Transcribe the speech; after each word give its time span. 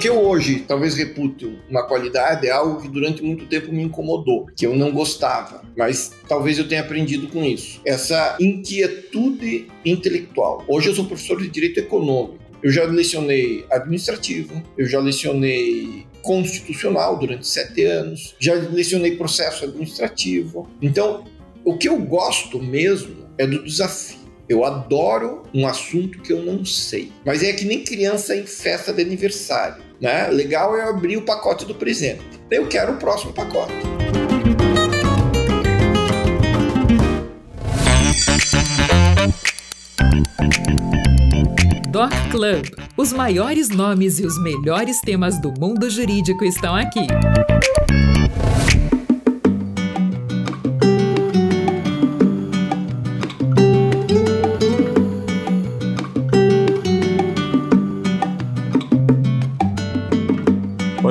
que 0.00 0.08
eu 0.08 0.18
hoje 0.18 0.64
talvez 0.66 0.94
repute 0.94 1.58
uma 1.68 1.82
qualidade 1.82 2.46
é 2.46 2.50
algo 2.50 2.80
que 2.80 2.88
durante 2.88 3.22
muito 3.22 3.44
tempo 3.44 3.70
me 3.70 3.82
incomodou, 3.82 4.46
que 4.56 4.66
eu 4.66 4.74
não 4.74 4.90
gostava, 4.90 5.62
mas 5.76 6.12
talvez 6.26 6.58
eu 6.58 6.66
tenha 6.66 6.80
aprendido 6.80 7.28
com 7.28 7.44
isso. 7.44 7.82
Essa 7.84 8.38
inquietude 8.40 9.66
intelectual. 9.84 10.64
Hoje 10.66 10.88
eu 10.88 10.94
sou 10.94 11.04
professor 11.04 11.38
de 11.38 11.48
direito 11.48 11.80
econômico. 11.80 12.38
Eu 12.62 12.70
já 12.70 12.84
lecionei 12.84 13.66
administrativo, 13.70 14.62
eu 14.76 14.86
já 14.86 14.98
lecionei 14.98 16.06
constitucional 16.22 17.18
durante 17.18 17.46
sete 17.46 17.84
anos, 17.84 18.34
já 18.38 18.54
lecionei 18.54 19.16
processo 19.16 19.64
administrativo. 19.64 20.66
Então, 20.80 21.24
o 21.62 21.76
que 21.76 21.88
eu 21.88 21.98
gosto 21.98 22.62
mesmo 22.62 23.26
é 23.36 23.46
do 23.46 23.62
desafio. 23.62 24.19
Eu 24.50 24.64
adoro 24.64 25.44
um 25.54 25.64
assunto 25.64 26.20
que 26.20 26.32
eu 26.32 26.42
não 26.42 26.64
sei. 26.64 27.12
Mas 27.24 27.40
é 27.40 27.52
que 27.52 27.64
nem 27.64 27.84
criança 27.84 28.34
em 28.34 28.44
festa 28.44 28.92
de 28.92 29.00
aniversário. 29.00 29.80
Né? 30.00 30.26
Legal 30.26 30.76
é 30.76 30.88
abrir 30.88 31.16
o 31.16 31.22
pacote 31.22 31.64
do 31.64 31.72
presente. 31.72 32.20
Eu 32.50 32.66
quero 32.66 32.94
o 32.94 32.96
próximo 32.96 33.32
pacote. 33.32 33.72
Doc 41.92 42.10
Club. 42.32 42.66
Os 42.96 43.12
maiores 43.12 43.68
nomes 43.68 44.18
e 44.18 44.26
os 44.26 44.36
melhores 44.42 45.00
temas 45.00 45.40
do 45.40 45.52
mundo 45.60 45.88
jurídico 45.88 46.44
estão 46.44 46.74
aqui. 46.74 47.06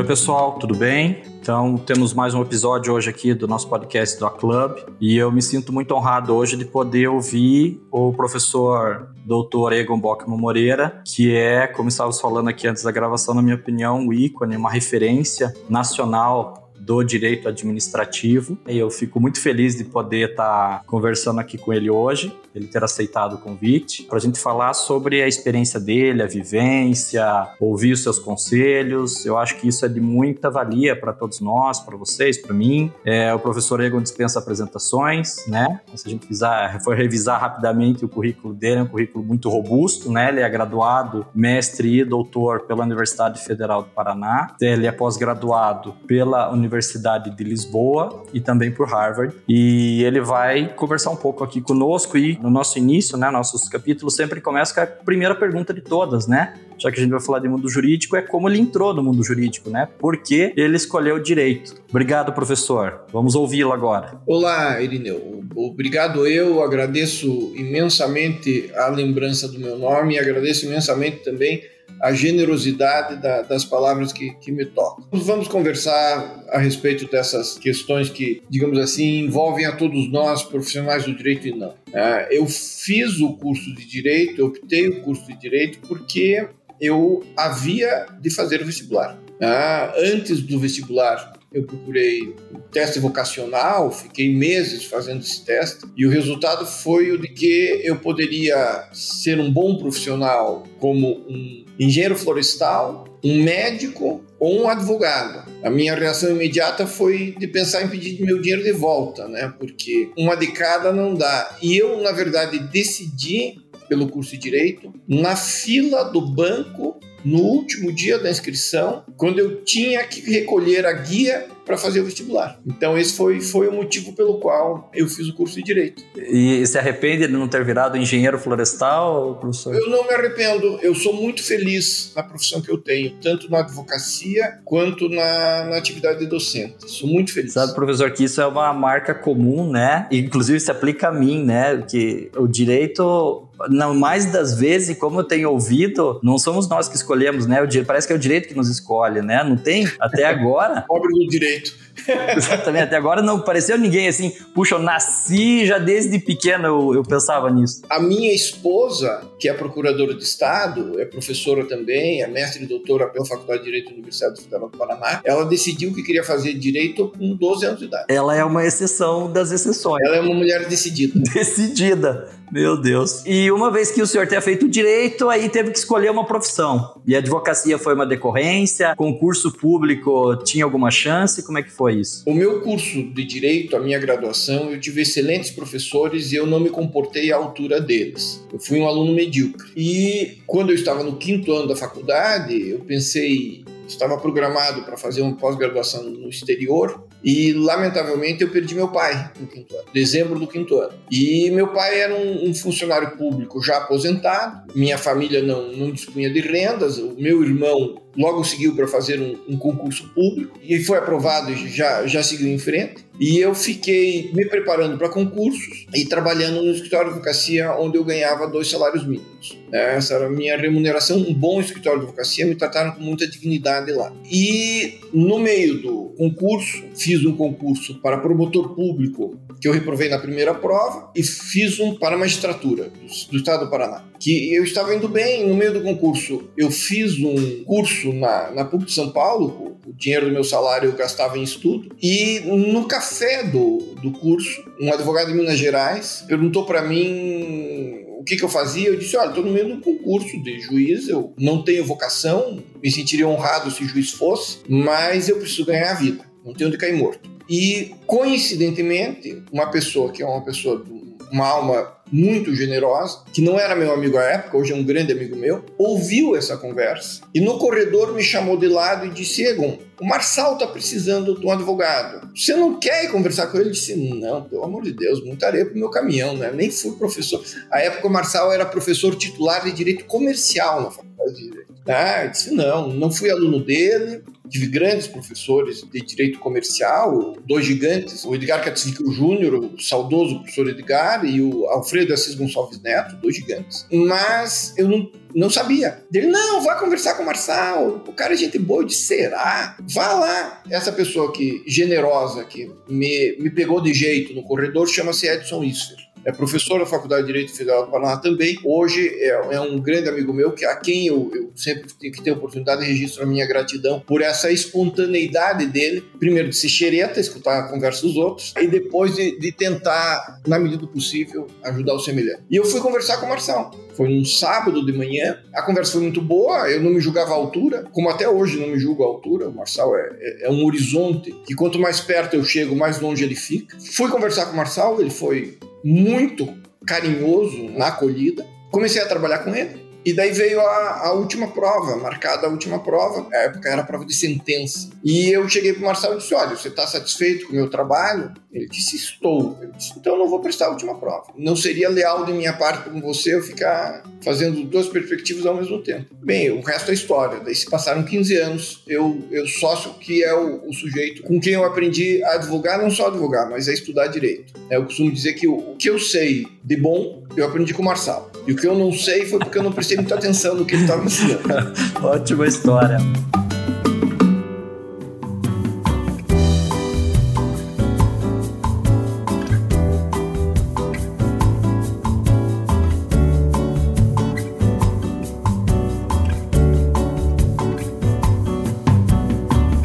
Pessoal, 0.09 0.53
tudo 0.53 0.75
bem? 0.75 1.21
Então, 1.39 1.77
temos 1.77 2.15
mais 2.15 2.33
um 2.33 2.41
episódio 2.41 2.91
hoje 2.91 3.11
aqui 3.11 3.31
do 3.31 3.47
nosso 3.47 3.69
podcast 3.69 4.19
do 4.19 4.27
Club 4.31 4.79
e 4.99 5.15
eu 5.15 5.31
me 5.31 5.39
sinto 5.39 5.71
muito 5.71 5.93
honrado 5.93 6.33
hoje 6.33 6.57
de 6.57 6.65
poder 6.65 7.09
ouvir 7.09 7.79
o 7.91 8.11
professor 8.11 9.13
Dr. 9.23 9.73
Egon 9.73 9.99
Bockman 9.99 10.35
Moreira, 10.35 11.03
que 11.05 11.35
é, 11.35 11.67
como 11.67 11.89
estávamos 11.89 12.19
falando 12.19 12.47
aqui 12.47 12.67
antes 12.67 12.81
da 12.81 12.91
gravação, 12.91 13.35
na 13.35 13.43
minha 13.43 13.55
opinião, 13.55 13.99
um 13.99 14.11
ícone, 14.11 14.57
uma 14.57 14.71
referência 14.71 15.53
nacional 15.69 16.58
do 16.89 17.03
direito 17.03 17.47
administrativo. 17.47 18.57
E 18.67 18.75
eu 18.75 18.89
fico 18.89 19.19
muito 19.19 19.39
feliz 19.39 19.75
de 19.75 19.83
poder 19.83 20.31
estar 20.31 20.81
conversando 20.87 21.39
aqui 21.39 21.55
com 21.55 21.71
ele 21.71 21.87
hoje, 21.87 22.35
ele 22.55 22.65
ter 22.65 22.83
aceitado 22.83 23.33
o 23.33 23.37
convite, 23.37 24.01
para 24.05 24.17
a 24.17 24.19
gente 24.19 24.39
falar 24.39 24.73
sobre 24.73 25.21
a 25.21 25.27
experiência 25.27 25.79
dele, 25.79 26.23
a 26.23 26.25
vivência, 26.25 27.23
ouvir 27.59 27.91
os 27.91 28.01
seus 28.01 28.17
conselhos. 28.17 29.23
Eu 29.23 29.37
acho 29.37 29.57
que 29.57 29.67
isso 29.67 29.85
é 29.85 29.87
de 29.87 30.01
muita 30.01 30.49
valia 30.49 30.99
para 30.99 31.13
todos 31.13 31.39
nós, 31.39 31.79
para 31.79 31.95
vocês, 31.95 32.39
para 32.39 32.55
mim. 32.55 32.91
É, 33.05 33.31
o 33.35 33.39
professor 33.39 33.79
Egon 33.81 34.01
dispensa 34.01 34.39
apresentações, 34.39 35.45
né? 35.47 35.81
Se 35.93 36.07
a 36.07 36.09
gente 36.09 36.25
fizer, 36.25 36.81
for 36.83 36.97
revisar 36.97 37.39
rapidamente 37.39 38.03
o 38.03 38.09
currículo 38.09 38.51
dele, 38.51 38.79
é 38.79 38.81
um 38.81 38.87
currículo 38.87 39.23
muito 39.23 39.47
robusto, 39.47 40.11
né? 40.11 40.29
Ele 40.29 40.39
é 40.39 40.49
graduado, 40.49 41.23
mestre 41.35 41.99
e 41.99 42.03
doutor 42.03 42.61
pela 42.61 42.83
Universidade 42.83 43.43
Federal 43.45 43.83
do 43.83 43.89
Paraná. 43.89 44.55
Ele 44.59 44.87
é 44.87 44.91
pós-graduado 44.91 45.93
pela 46.07 46.51
Universidade 46.51 46.78
Universidade 46.79 47.35
de 47.35 47.43
Lisboa 47.43 48.23
e 48.33 48.39
também 48.39 48.71
por 48.71 48.87
Harvard. 48.87 49.35
E 49.47 50.03
ele 50.03 50.21
vai 50.21 50.73
conversar 50.73 51.11
um 51.11 51.15
pouco 51.15 51.43
aqui 51.43 51.61
conosco 51.61 52.17
e 52.17 52.39
no 52.41 52.49
nosso 52.49 52.77
início, 52.79 53.17
né, 53.17 53.29
nossos 53.29 53.67
capítulos 53.67 54.15
sempre 54.15 54.39
começa 54.39 54.73
com 54.73 54.81
a 54.81 54.85
primeira 54.85 55.35
pergunta 55.35 55.73
de 55.73 55.81
todas, 55.81 56.27
né? 56.27 56.53
Já 56.77 56.89
que 56.89 56.97
a 56.97 57.03
gente 57.03 57.11
vai 57.11 57.19
falar 57.19 57.39
de 57.39 57.49
mundo 57.49 57.67
jurídico, 57.67 58.15
é 58.15 58.21
como 58.21 58.47
ele 58.47 58.57
entrou 58.57 58.93
no 58.93 59.03
mundo 59.03 59.21
jurídico, 59.21 59.69
né? 59.69 59.89
Por 59.99 60.15
que 60.17 60.53
ele 60.55 60.77
escolheu 60.77 61.21
direito? 61.21 61.75
Obrigado, 61.89 62.31
professor. 62.31 63.01
Vamos 63.11 63.35
ouvi-lo 63.35 63.73
agora. 63.73 64.21
Olá, 64.25 64.81
Irineu. 64.81 65.43
Obrigado 65.53 66.25
eu, 66.25 66.63
agradeço 66.63 67.51
imensamente 67.55 68.71
a 68.75 68.87
lembrança 68.87 69.49
do 69.49 69.59
meu 69.59 69.77
nome 69.77 70.15
e 70.15 70.19
agradeço 70.19 70.65
imensamente 70.65 71.17
também 71.17 71.61
a 72.01 72.13
generosidade 72.13 73.21
da, 73.21 73.41
das 73.41 73.65
palavras 73.65 74.13
que, 74.13 74.31
que 74.35 74.51
me 74.51 74.65
tocam. 74.65 75.05
Vamos 75.11 75.47
conversar 75.47 76.45
a 76.49 76.57
respeito 76.57 77.09
dessas 77.09 77.57
questões 77.57 78.09
que, 78.09 78.41
digamos 78.49 78.77
assim, 78.79 79.19
envolvem 79.19 79.65
a 79.65 79.75
todos 79.75 80.09
nós, 80.11 80.43
profissionais 80.43 81.05
do 81.05 81.15
direito 81.15 81.47
e 81.47 81.55
não. 81.55 81.73
É, 81.93 82.27
eu 82.31 82.45
fiz 82.47 83.19
o 83.19 83.33
curso 83.33 83.73
de 83.75 83.85
direito, 83.85 84.45
optei 84.45 84.87
o 84.87 85.01
curso 85.01 85.25
de 85.27 85.35
direito 85.37 85.79
porque 85.87 86.47
eu 86.79 87.23
havia 87.35 88.07
de 88.19 88.29
fazer 88.29 88.61
o 88.61 88.65
vestibular. 88.65 89.17
É, 89.39 90.13
antes 90.13 90.41
do 90.41 90.59
vestibular, 90.59 91.38
eu 91.51 91.63
procurei 91.63 92.35
o 92.53 92.59
teste 92.71 92.99
vocacional, 92.99 93.91
fiquei 93.91 94.33
meses 94.33 94.85
fazendo 94.85 95.21
esse 95.21 95.43
teste 95.43 95.85
e 95.97 96.05
o 96.05 96.09
resultado 96.09 96.65
foi 96.65 97.11
o 97.11 97.17
de 97.17 97.27
que 97.27 97.81
eu 97.83 97.97
poderia 97.97 98.87
ser 98.93 99.39
um 99.39 99.51
bom 99.51 99.77
profissional 99.77 100.63
como 100.79 101.07
um 101.27 101.65
engenheiro 101.79 102.15
florestal, 102.15 103.05
um 103.23 103.43
médico 103.43 104.23
ou 104.39 104.61
um 104.61 104.69
advogado. 104.69 105.49
A 105.63 105.69
minha 105.69 105.95
reação 105.95 106.29
imediata 106.29 106.85
foi 106.85 107.35
de 107.37 107.47
pensar 107.47 107.83
em 107.83 107.89
pedir 107.89 108.21
meu 108.23 108.39
dinheiro 108.39 108.63
de 108.63 108.71
volta, 108.71 109.27
né? 109.27 109.53
Porque 109.57 110.11
uma 110.17 110.35
de 110.35 110.47
cada 110.47 110.93
não 110.93 111.15
dá. 111.15 111.57
E 111.61 111.77
eu, 111.77 111.99
na 112.01 112.11
verdade, 112.11 112.59
decidi 112.59 113.57
pelo 113.89 114.07
curso 114.07 114.31
de 114.31 114.37
direito 114.37 114.93
na 115.07 115.35
fila 115.35 116.03
do 116.03 116.21
banco 116.21 116.98
no 117.23 117.39
último 117.39 117.91
dia 117.91 118.17
da 118.17 118.29
inscrição, 118.29 119.03
quando 119.17 119.39
eu 119.39 119.63
tinha 119.63 120.03
que 120.03 120.21
recolher 120.21 120.85
a 120.85 120.93
guia 120.93 121.47
para 121.69 121.77
fazer 121.77 121.99
o 122.01 122.05
vestibular. 122.05 122.59
Então 122.65 122.97
esse 122.97 123.13
foi, 123.13 123.39
foi 123.39 123.67
o 123.67 123.71
motivo 123.71 124.13
pelo 124.13 124.39
qual 124.39 124.89
eu 124.91 125.07
fiz 125.07 125.27
o 125.27 125.35
curso 125.35 125.55
de 125.55 125.61
direito. 125.61 126.03
E 126.17 126.65
se 126.65 126.79
arrepende 126.79 127.27
de 127.27 127.33
não 127.33 127.47
ter 127.47 127.63
virado 127.63 127.95
engenheiro 127.95 128.39
florestal, 128.39 129.35
professor? 129.35 129.75
Eu 129.75 129.87
não 129.87 130.03
me 130.07 130.11
arrependo. 130.11 130.79
Eu 130.81 130.95
sou 130.95 131.13
muito 131.13 131.43
feliz 131.43 132.11
na 132.15 132.23
profissão 132.23 132.59
que 132.59 132.71
eu 132.71 132.77
tenho, 132.79 133.11
tanto 133.21 133.51
na 133.51 133.59
advocacia 133.59 134.59
quanto 134.65 135.07
na, 135.09 135.65
na 135.65 135.77
atividade 135.77 136.25
docente. 136.25 136.75
Sou 136.87 137.07
muito 137.07 137.31
feliz. 137.31 137.53
Sabe, 137.53 137.75
professor, 137.75 138.09
que 138.09 138.23
isso 138.23 138.41
é 138.41 138.47
uma 138.47 138.73
marca 138.73 139.13
comum, 139.13 139.69
né? 139.69 140.07
E, 140.09 140.17
inclusive 140.17 140.59
se 140.59 140.71
aplica 140.71 141.09
a 141.09 141.11
mim, 141.11 141.45
né? 141.45 141.83
Que 141.87 142.31
o 142.35 142.47
direito 142.47 143.47
mais 143.93 144.31
das 144.31 144.57
vezes, 144.57 144.97
como 144.97 145.19
eu 145.19 145.23
tenho 145.23 145.49
ouvido, 145.49 146.19
não 146.23 146.37
somos 146.37 146.67
nós 146.69 146.87
que 146.87 146.95
escolhemos, 146.95 147.45
né? 147.45 147.61
O, 147.61 147.85
parece 147.85 148.07
que 148.07 148.13
é 148.13 148.15
o 148.15 148.19
direito 148.19 148.47
que 148.47 148.55
nos 148.55 148.69
escolhe, 148.69 149.21
né? 149.21 149.43
Não 149.43 149.57
tem 149.57 149.89
até 149.99 150.25
agora. 150.25 150.83
Pobre 150.87 151.13
do 151.13 151.27
direito. 151.27 151.75
Exatamente. 152.35 152.83
Até 152.83 152.95
agora 152.95 153.21
não 153.21 153.41
pareceu 153.41 153.77
ninguém 153.77 154.07
assim, 154.07 154.31
puxa, 154.53 154.75
eu 154.75 154.79
nasci 154.79 155.65
já 155.65 155.77
desde 155.77 156.19
pequeno, 156.19 156.65
eu, 156.65 156.95
eu 156.95 157.03
pensava 157.03 157.49
nisso. 157.49 157.81
A 157.89 157.99
minha 157.99 158.33
esposa, 158.33 159.23
que 159.39 159.49
é 159.49 159.53
procuradora 159.53 160.13
de 160.13 160.23
Estado, 160.23 160.99
é 160.99 161.05
professora 161.05 161.65
também, 161.65 162.21
é 162.21 162.27
mestre 162.27 162.63
e 162.63 162.67
doutora 162.67 163.07
pela 163.07 163.25
Faculdade 163.25 163.59
de 163.59 163.65
Direito 163.65 163.89
da 163.89 163.93
Universidade 163.93 164.41
Federal 164.41 164.69
do 164.69 164.77
Paraná, 164.77 165.21
ela 165.23 165.45
decidiu 165.45 165.93
que 165.93 166.03
queria 166.03 166.23
fazer 166.23 166.53
direito 166.53 167.11
com 167.17 167.35
12 167.35 167.65
anos 167.65 167.79
de 167.79 167.85
idade. 167.85 168.05
Ela 168.09 168.35
é 168.35 168.43
uma 168.43 168.65
exceção 168.65 169.31
das 169.31 169.51
exceções. 169.51 170.03
Ela 170.05 170.17
é 170.17 170.21
uma 170.21 170.33
mulher 170.33 170.67
decidida. 170.67 171.19
Decidida. 171.33 172.29
Meu 172.51 172.75
Deus. 172.75 173.23
E 173.25 173.51
uma 173.51 173.71
vez 173.71 173.91
que 173.91 174.01
o 174.01 174.07
senhor 174.07 174.25
tenha 174.27 174.41
feito 174.41 174.67
direito, 174.67 175.29
aí 175.29 175.49
teve 175.49 175.71
que 175.71 175.77
escolher 175.77 176.09
uma 176.09 176.25
profissão. 176.25 176.99
E 177.05 177.15
a 177.15 177.19
advocacia 177.19 177.77
foi 177.77 177.93
uma 177.93 178.05
decorrência? 178.05 178.95
Concurso 178.95 179.51
público 179.51 180.35
tinha 180.43 180.63
alguma 180.63 180.89
chance? 180.89 181.43
Como 181.43 181.59
é 181.59 181.63
que 181.63 181.69
foi 181.69 181.88
isso? 181.91 182.23
O 182.25 182.33
meu 182.33 182.61
curso 182.61 183.03
de 183.03 183.23
direito, 183.23 183.75
a 183.75 183.79
minha 183.79 183.99
graduação, 183.99 184.71
eu 184.71 184.79
tive 184.79 185.01
excelentes 185.01 185.51
professores 185.51 186.31
e 186.31 186.35
eu 186.35 186.45
não 186.45 186.59
me 186.59 186.69
comportei 186.69 187.31
à 187.31 187.37
altura 187.37 187.79
deles. 187.79 188.43
Eu 188.51 188.59
fui 188.59 188.79
um 188.79 188.87
aluno 188.87 189.13
medíocre. 189.13 189.69
E 189.75 190.39
quando 190.45 190.69
eu 190.69 190.75
estava 190.75 191.03
no 191.03 191.17
quinto 191.17 191.51
ano 191.51 191.67
da 191.67 191.75
faculdade, 191.75 192.69
eu 192.69 192.79
pensei, 192.79 193.63
estava 193.87 194.17
programado 194.17 194.83
para 194.83 194.97
fazer 194.97 195.21
uma 195.21 195.35
pós-graduação 195.35 196.03
no 196.03 196.29
exterior 196.29 197.07
e, 197.23 197.53
lamentavelmente, 197.53 198.41
eu 198.41 198.49
perdi 198.49 198.75
meu 198.75 198.87
pai 198.89 199.31
no 199.39 199.47
quinto 199.47 199.75
ano, 199.75 199.85
dezembro 199.93 200.39
do 200.39 200.47
quinto 200.47 200.77
ano. 200.77 200.93
E 201.11 201.49
meu 201.51 201.67
pai 201.67 201.99
era 201.99 202.15
um, 202.15 202.49
um 202.49 202.53
funcionário 202.53 203.17
público 203.17 203.61
já 203.61 203.77
aposentado, 203.77 204.73
minha 204.73 204.97
família 204.97 205.41
não, 205.41 205.71
não 205.71 205.91
dispunha 205.91 206.29
de 206.29 206.39
rendas, 206.39 206.97
o 206.97 207.15
meu 207.17 207.43
irmão 207.43 208.01
logo 208.17 208.43
seguiu 208.43 208.75
para 208.75 208.87
fazer 208.87 209.19
um, 209.19 209.53
um, 209.53 209.57
concurso 209.57 210.09
público 210.13 210.59
e 210.61 210.79
foi 210.79 210.97
aprovado 210.97 211.51
e 211.51 211.67
já, 211.67 212.05
já 212.07 212.23
seguiu 212.23 212.47
em 212.47 212.57
frente. 212.57 213.05
E 213.19 213.37
eu 213.37 213.53
fiquei 213.53 214.31
me 214.33 214.45
preparando 214.45 214.97
para 214.97 215.09
concursos 215.09 215.85
e 215.93 216.05
trabalhando 216.05 216.61
no 216.61 216.71
escritório 216.71 217.07
de 217.07 217.15
advocacia, 217.15 217.73
onde 217.73 217.97
eu 217.97 218.03
ganhava 218.03 218.47
dois 218.47 218.69
salários 218.69 219.05
mínimos. 219.05 219.57
Essa 219.71 220.15
era 220.15 220.27
a 220.27 220.29
minha 220.29 220.57
remuneração, 220.57 221.17
um 221.17 221.33
bom 221.33 221.59
escritório 221.59 221.99
de 221.99 222.05
advocacia, 222.05 222.45
me 222.45 222.55
trataram 222.55 222.91
com 222.91 223.01
muita 223.01 223.27
dignidade 223.27 223.91
lá. 223.91 224.13
E 224.31 224.99
no 225.13 225.37
meio 225.37 225.81
do 225.81 226.13
concurso, 226.17 226.83
fiz 226.95 227.25
um 227.25 227.35
concurso 227.35 227.99
para 228.01 228.17
promotor 228.17 228.73
público, 228.73 229.37
que 229.59 229.67
eu 229.67 229.73
reprovei 229.73 230.09
na 230.09 230.17
primeira 230.17 230.53
prova, 230.53 231.11
e 231.15 231.21
fiz 231.21 231.79
um 231.79 231.95
para 231.95 232.17
magistratura 232.17 232.85
do, 232.85 233.31
do 233.31 233.37
estado 233.37 233.65
do 233.65 233.69
Paraná. 233.69 234.08
Que 234.19 234.53
eu 234.53 234.63
estava 234.63 234.93
indo 234.93 235.07
bem 235.07 235.47
no 235.47 235.55
meio 235.55 235.73
do 235.73 235.81
concurso. 235.81 236.49
Eu 236.57 236.69
fiz 236.69 237.17
um 237.19 237.63
curso 237.63 238.11
na, 238.13 238.51
na 238.51 238.65
PUC 238.65 238.85
de 238.85 238.93
São 238.93 239.11
Paulo, 239.11 239.77
o 239.87 239.93
dinheiro 239.93 240.27
do 240.27 240.31
meu 240.31 240.43
salário 240.43 240.89
eu 240.89 240.95
gastava 240.95 241.37
em 241.37 241.43
estudo, 241.43 241.95
e 242.01 242.41
no 242.41 242.85
café 242.85 243.43
do, 243.43 243.95
do 244.01 244.11
curso, 244.11 244.63
um 244.79 244.91
advogado 244.91 245.27
de 245.27 245.33
Minas 245.33 245.57
Gerais 245.57 246.23
perguntou 246.27 246.65
para 246.65 246.81
mim 246.81 248.05
o 248.19 248.23
que, 248.23 248.35
que, 248.35 248.43
eu 248.43 248.49
fazia? 248.49 248.89
Eu 248.89 248.97
disse: 248.97 249.15
olha, 249.15 249.29
estou 249.29 249.43
no 249.43 249.51
meio 249.51 249.67
de 249.67 249.71
um 249.73 249.81
concurso 249.81 250.41
de 250.43 250.59
juiz, 250.59 251.07
eu 251.07 251.33
não 251.39 251.63
tenho 251.63 251.85
vocação, 251.85 252.61
me 252.83 252.91
sentiria 252.91 253.27
honrado 253.27 253.71
se 253.71 253.85
juiz 253.85 254.11
fosse, 254.11 254.59
mas 254.67 255.29
eu 255.29 255.37
preciso 255.37 255.65
ganhar 255.65 255.91
a 255.91 255.95
vida, 255.95 256.25
não 256.45 256.53
tenho 256.53 256.69
onde 256.69 256.77
cair 256.77 256.93
morto. 256.93 257.29
E, 257.49 257.95
coincidentemente, 258.05 259.41
uma 259.51 259.71
pessoa 259.71 260.11
que 260.11 260.21
é 260.21 260.25
uma 260.25 260.43
pessoa, 260.43 260.85
uma 261.31 261.47
alma 261.47 261.99
muito 262.11 262.55
generosa, 262.55 263.19
que 263.31 263.41
não 263.41 263.59
era 263.59 263.75
meu 263.75 263.93
amigo 263.93 264.17
à 264.17 264.23
época, 264.23 264.57
hoje 264.57 264.73
é 264.73 264.75
um 264.75 264.83
grande 264.83 265.11
amigo 265.11 265.35
meu, 265.35 265.63
ouviu 265.77 266.35
essa 266.35 266.57
conversa 266.57 267.21
e 267.33 267.39
no 267.39 267.57
corredor 267.57 268.13
me 268.13 268.23
chamou 268.23 268.57
de 268.57 268.67
lado 268.67 269.05
e 269.05 269.09
disse: 269.09 269.45
Egon, 269.45 269.77
o 269.99 270.05
Marçal 270.05 270.53
está 270.53 270.65
precisando 270.65 271.39
de 271.39 271.45
um 271.45 271.51
advogado. 271.51 272.29
Você 272.35 272.55
não 272.55 272.79
quer 272.79 273.11
conversar 273.11 273.47
com 273.47 273.57
ele? 273.57 273.69
Eu 273.69 273.73
disse: 273.73 273.95
Não, 273.95 274.43
pelo 274.43 274.63
amor 274.63 274.83
de 274.83 274.93
Deus, 274.93 275.23
muita 275.23 275.47
areia 275.47 275.65
pro 275.65 275.77
meu 275.77 275.89
caminhão, 275.89 276.35
né? 276.35 276.51
Nem 276.51 276.71
fui 276.71 276.93
professor. 276.93 277.43
À 277.71 277.79
época, 277.79 278.07
o 278.07 278.11
Marçal 278.11 278.51
era 278.51 278.65
professor 278.65 279.15
titular 279.15 279.63
de 279.63 279.71
direito 279.71 280.05
comercial 280.05 280.81
na 280.81 280.91
faculdade 280.91 281.35
de 281.35 281.49
direito. 281.49 281.73
Ah, 281.87 282.25
eu 282.25 282.31
disse: 282.31 282.53
Não, 282.53 282.87
não 282.87 283.11
fui 283.11 283.29
aluno 283.29 283.63
dele, 283.63 284.23
tive 284.49 284.67
grandes 284.67 285.07
professores 285.07 285.83
de 285.89 286.01
direito 286.01 286.39
comercial, 286.39 287.37
dois 287.45 287.65
gigantes, 287.65 288.25
o 288.25 288.33
Edgar 288.35 288.63
Catzwickel 288.63 289.11
Júnior, 289.11 289.55
o 289.55 289.79
saudoso 289.79 290.39
professor 290.39 290.69
Edgar, 290.69 291.25
e 291.25 291.41
o 291.41 291.67
Alfredo 291.67 292.13
Assis 292.13 292.35
Gonçalves 292.35 292.81
Neto, 292.81 293.15
dois 293.17 293.35
gigantes. 293.35 293.85
Mas 293.91 294.73
eu 294.77 294.87
não, 294.87 295.11
não 295.35 295.49
sabia. 295.49 296.03
Ele, 296.13 296.27
não, 296.27 296.61
vá 296.61 296.75
conversar 296.75 297.15
com 297.15 297.23
o 297.23 297.25
Marçal, 297.25 298.03
o 298.07 298.13
cara 298.13 298.33
é 298.33 298.37
gente 298.37 298.57
boa. 298.57 298.83
Disse, 298.83 299.03
será? 299.03 299.77
Vá 299.81 300.13
lá. 300.13 300.63
Essa 300.69 300.91
pessoa 300.91 301.31
que, 301.31 301.63
generosa, 301.67 302.43
que 302.43 302.71
me, 302.87 303.37
me 303.39 303.49
pegou 303.49 303.81
de 303.81 303.93
jeito 303.93 304.33
no 304.33 304.43
corredor, 304.43 304.87
chama-se 304.87 305.27
Edson 305.27 305.63
Isfer 305.63 306.08
é 306.25 306.31
professor 306.31 306.79
da 306.79 306.85
Faculdade 306.85 307.21
de 307.21 307.27
Direito 307.27 307.55
Federal 307.55 307.85
do 307.85 307.91
Paraná 307.91 308.17
também. 308.17 308.59
Hoje 308.63 309.07
é, 309.07 309.55
é 309.55 309.61
um 309.61 309.79
grande 309.79 310.09
amigo 310.09 310.33
meu, 310.33 310.51
que 310.51 310.65
a 310.65 310.75
quem 310.75 311.07
eu, 311.07 311.31
eu, 311.33 311.51
sempre 311.55 311.87
tenho 311.99 312.13
que 312.13 312.21
ter 312.21 312.31
oportunidade 312.31 312.81
de 312.81 312.87
registrar 312.87 313.23
a 313.23 313.27
minha 313.27 313.45
gratidão 313.47 313.99
por 313.99 314.21
essa 314.21 314.51
espontaneidade 314.51 315.65
dele, 315.65 316.03
primeiro 316.19 316.49
de 316.49 316.55
ser 316.55 316.69
xereta, 316.69 317.19
escutar 317.19 317.59
a 317.59 317.63
conversa 317.69 318.01
dos 318.01 318.15
outros, 318.15 318.53
e 318.59 318.67
depois 318.67 319.15
de, 319.15 319.39
de 319.39 319.51
tentar, 319.51 320.41
na 320.47 320.59
medida 320.59 320.81
do 320.81 320.87
possível, 320.87 321.47
ajudar 321.63 321.93
o 321.93 321.99
semelhante. 321.99 322.43
E 322.49 322.55
eu 322.55 322.65
fui 322.65 322.79
conversar 322.81 323.17
com 323.17 323.25
o 323.25 323.29
Marçal. 323.29 323.71
Foi 323.99 324.07
num 324.07 324.23
sábado 324.23 324.85
de 324.85 324.93
manhã. 324.93 325.39
A 325.53 325.61
conversa 325.61 325.91
foi 325.91 326.01
muito 326.03 326.21
boa, 326.21 326.69
eu 326.71 326.81
não 326.81 326.91
me 326.91 327.01
julgava 327.01 327.31
a 327.31 327.35
altura, 327.35 327.83
como 327.91 328.09
até 328.09 328.29
hoje 328.29 328.57
não 328.57 328.69
me 328.69 328.79
julgo 328.79 329.03
a 329.03 329.07
altura. 329.07 329.49
O 329.49 329.53
Marçal 329.53 329.93
é, 329.93 330.09
é, 330.21 330.45
é 330.45 330.49
um 330.49 330.63
horizonte 330.63 331.35
que 331.45 331.53
quanto 331.53 331.77
mais 331.77 331.99
perto 331.99 332.33
eu 332.33 332.43
chego, 332.45 332.77
mais 332.77 333.01
longe 333.01 333.25
ele 333.25 333.35
fica. 333.35 333.75
Fui 333.91 334.09
conversar 334.09 334.45
com 334.45 334.53
o 334.53 334.55
Marçal, 334.55 335.01
ele 335.01 335.09
foi 335.09 335.57
muito 335.83 336.47
carinhoso 336.87 337.61
na 337.71 337.87
acolhida. 337.87 338.47
Comecei 338.71 339.01
a 339.01 339.05
trabalhar 339.05 339.39
com 339.39 339.53
ele. 339.53 339.88
E 340.05 340.13
daí 340.13 340.31
veio 340.31 340.59
a, 340.59 341.07
a, 341.07 341.13
última 341.13 341.47
prova, 341.47 341.97
marcada 341.97 342.47
a 342.47 342.49
última 342.49 342.79
prova, 342.79 343.27
na 343.29 343.37
época 343.37 343.69
era 343.69 343.81
a 343.81 343.85
prova 343.85 344.05
de 344.05 344.13
sentença. 344.13 344.89
E 345.03 345.29
eu 345.29 345.47
cheguei 345.49 345.73
para 345.73 345.81
o 345.81 345.85
Marcelo 345.85 346.15
e 346.15 346.17
disse: 346.17 346.33
Olha, 346.33 346.55
você 346.55 346.69
está 346.69 346.87
satisfeito 346.87 347.47
com 347.47 347.53
o 347.53 347.55
meu 347.55 347.69
trabalho? 347.69 348.31
Ele 348.51 348.67
disse: 348.67 348.95
Estou. 348.95 349.57
Eu 349.61 349.71
disse: 349.71 349.93
Então 349.97 350.17
não 350.17 350.27
vou 350.27 350.39
prestar 350.39 350.67
a 350.67 350.69
última 350.69 350.97
prova. 350.97 351.27
Não 351.37 351.55
seria 351.55 351.89
leal 351.89 352.25
de 352.25 352.33
minha 352.33 352.53
parte 352.53 352.89
com 352.89 353.01
você 353.01 353.35
eu 353.35 353.43
ficar 353.43 354.03
fazendo 354.21 354.63
duas 354.63 354.87
perspectivas 354.87 355.45
ao 355.45 355.55
mesmo 355.55 355.81
tempo. 355.81 356.07
Bem, 356.21 356.49
o 356.49 356.61
resto 356.61 356.91
é 356.91 356.93
história. 356.93 357.39
Daí 357.39 357.55
se 357.55 357.69
passaram 357.69 358.03
15 358.03 358.37
anos, 358.37 358.83
eu, 358.87 359.21
eu 359.31 359.47
sócio 359.47 359.93
que 359.93 360.23
é 360.23 360.33
o, 360.33 360.67
o 360.67 360.73
sujeito 360.73 361.23
com 361.23 361.39
quem 361.39 361.53
eu 361.53 361.65
aprendi 361.65 362.23
a 362.23 362.33
advogar, 362.33 362.81
não 362.81 362.89
só 362.89 363.07
advogar, 363.07 363.49
mas 363.49 363.67
a 363.67 363.73
estudar 363.73 364.07
direito. 364.07 364.53
Eu 364.69 364.85
costumo 364.85 365.11
dizer 365.11 365.33
que 365.33 365.47
o, 365.47 365.55
o 365.55 365.75
que 365.75 365.89
eu 365.89 365.99
sei 365.99 366.47
de 366.63 366.75
bom, 366.75 367.23
eu 367.35 367.45
aprendi 367.45 367.73
com 367.73 367.81
o 367.81 367.85
Marçal. 367.85 368.31
E 368.47 368.51
o 368.51 368.55
que 368.55 368.67
eu 368.67 368.75
não 368.75 368.91
sei 368.91 369.25
foi 369.25 369.39
porque 369.39 369.57
eu 369.57 369.63
não 369.63 369.71
prestei 369.89 369.97
muita 369.97 370.15
atenção 370.15 370.55
no 370.55 370.65
que 370.65 370.75
ele 370.75 370.83
estava 370.83 371.03
ensinando. 371.03 371.73
Ótima 372.03 372.47
história. 372.47 372.97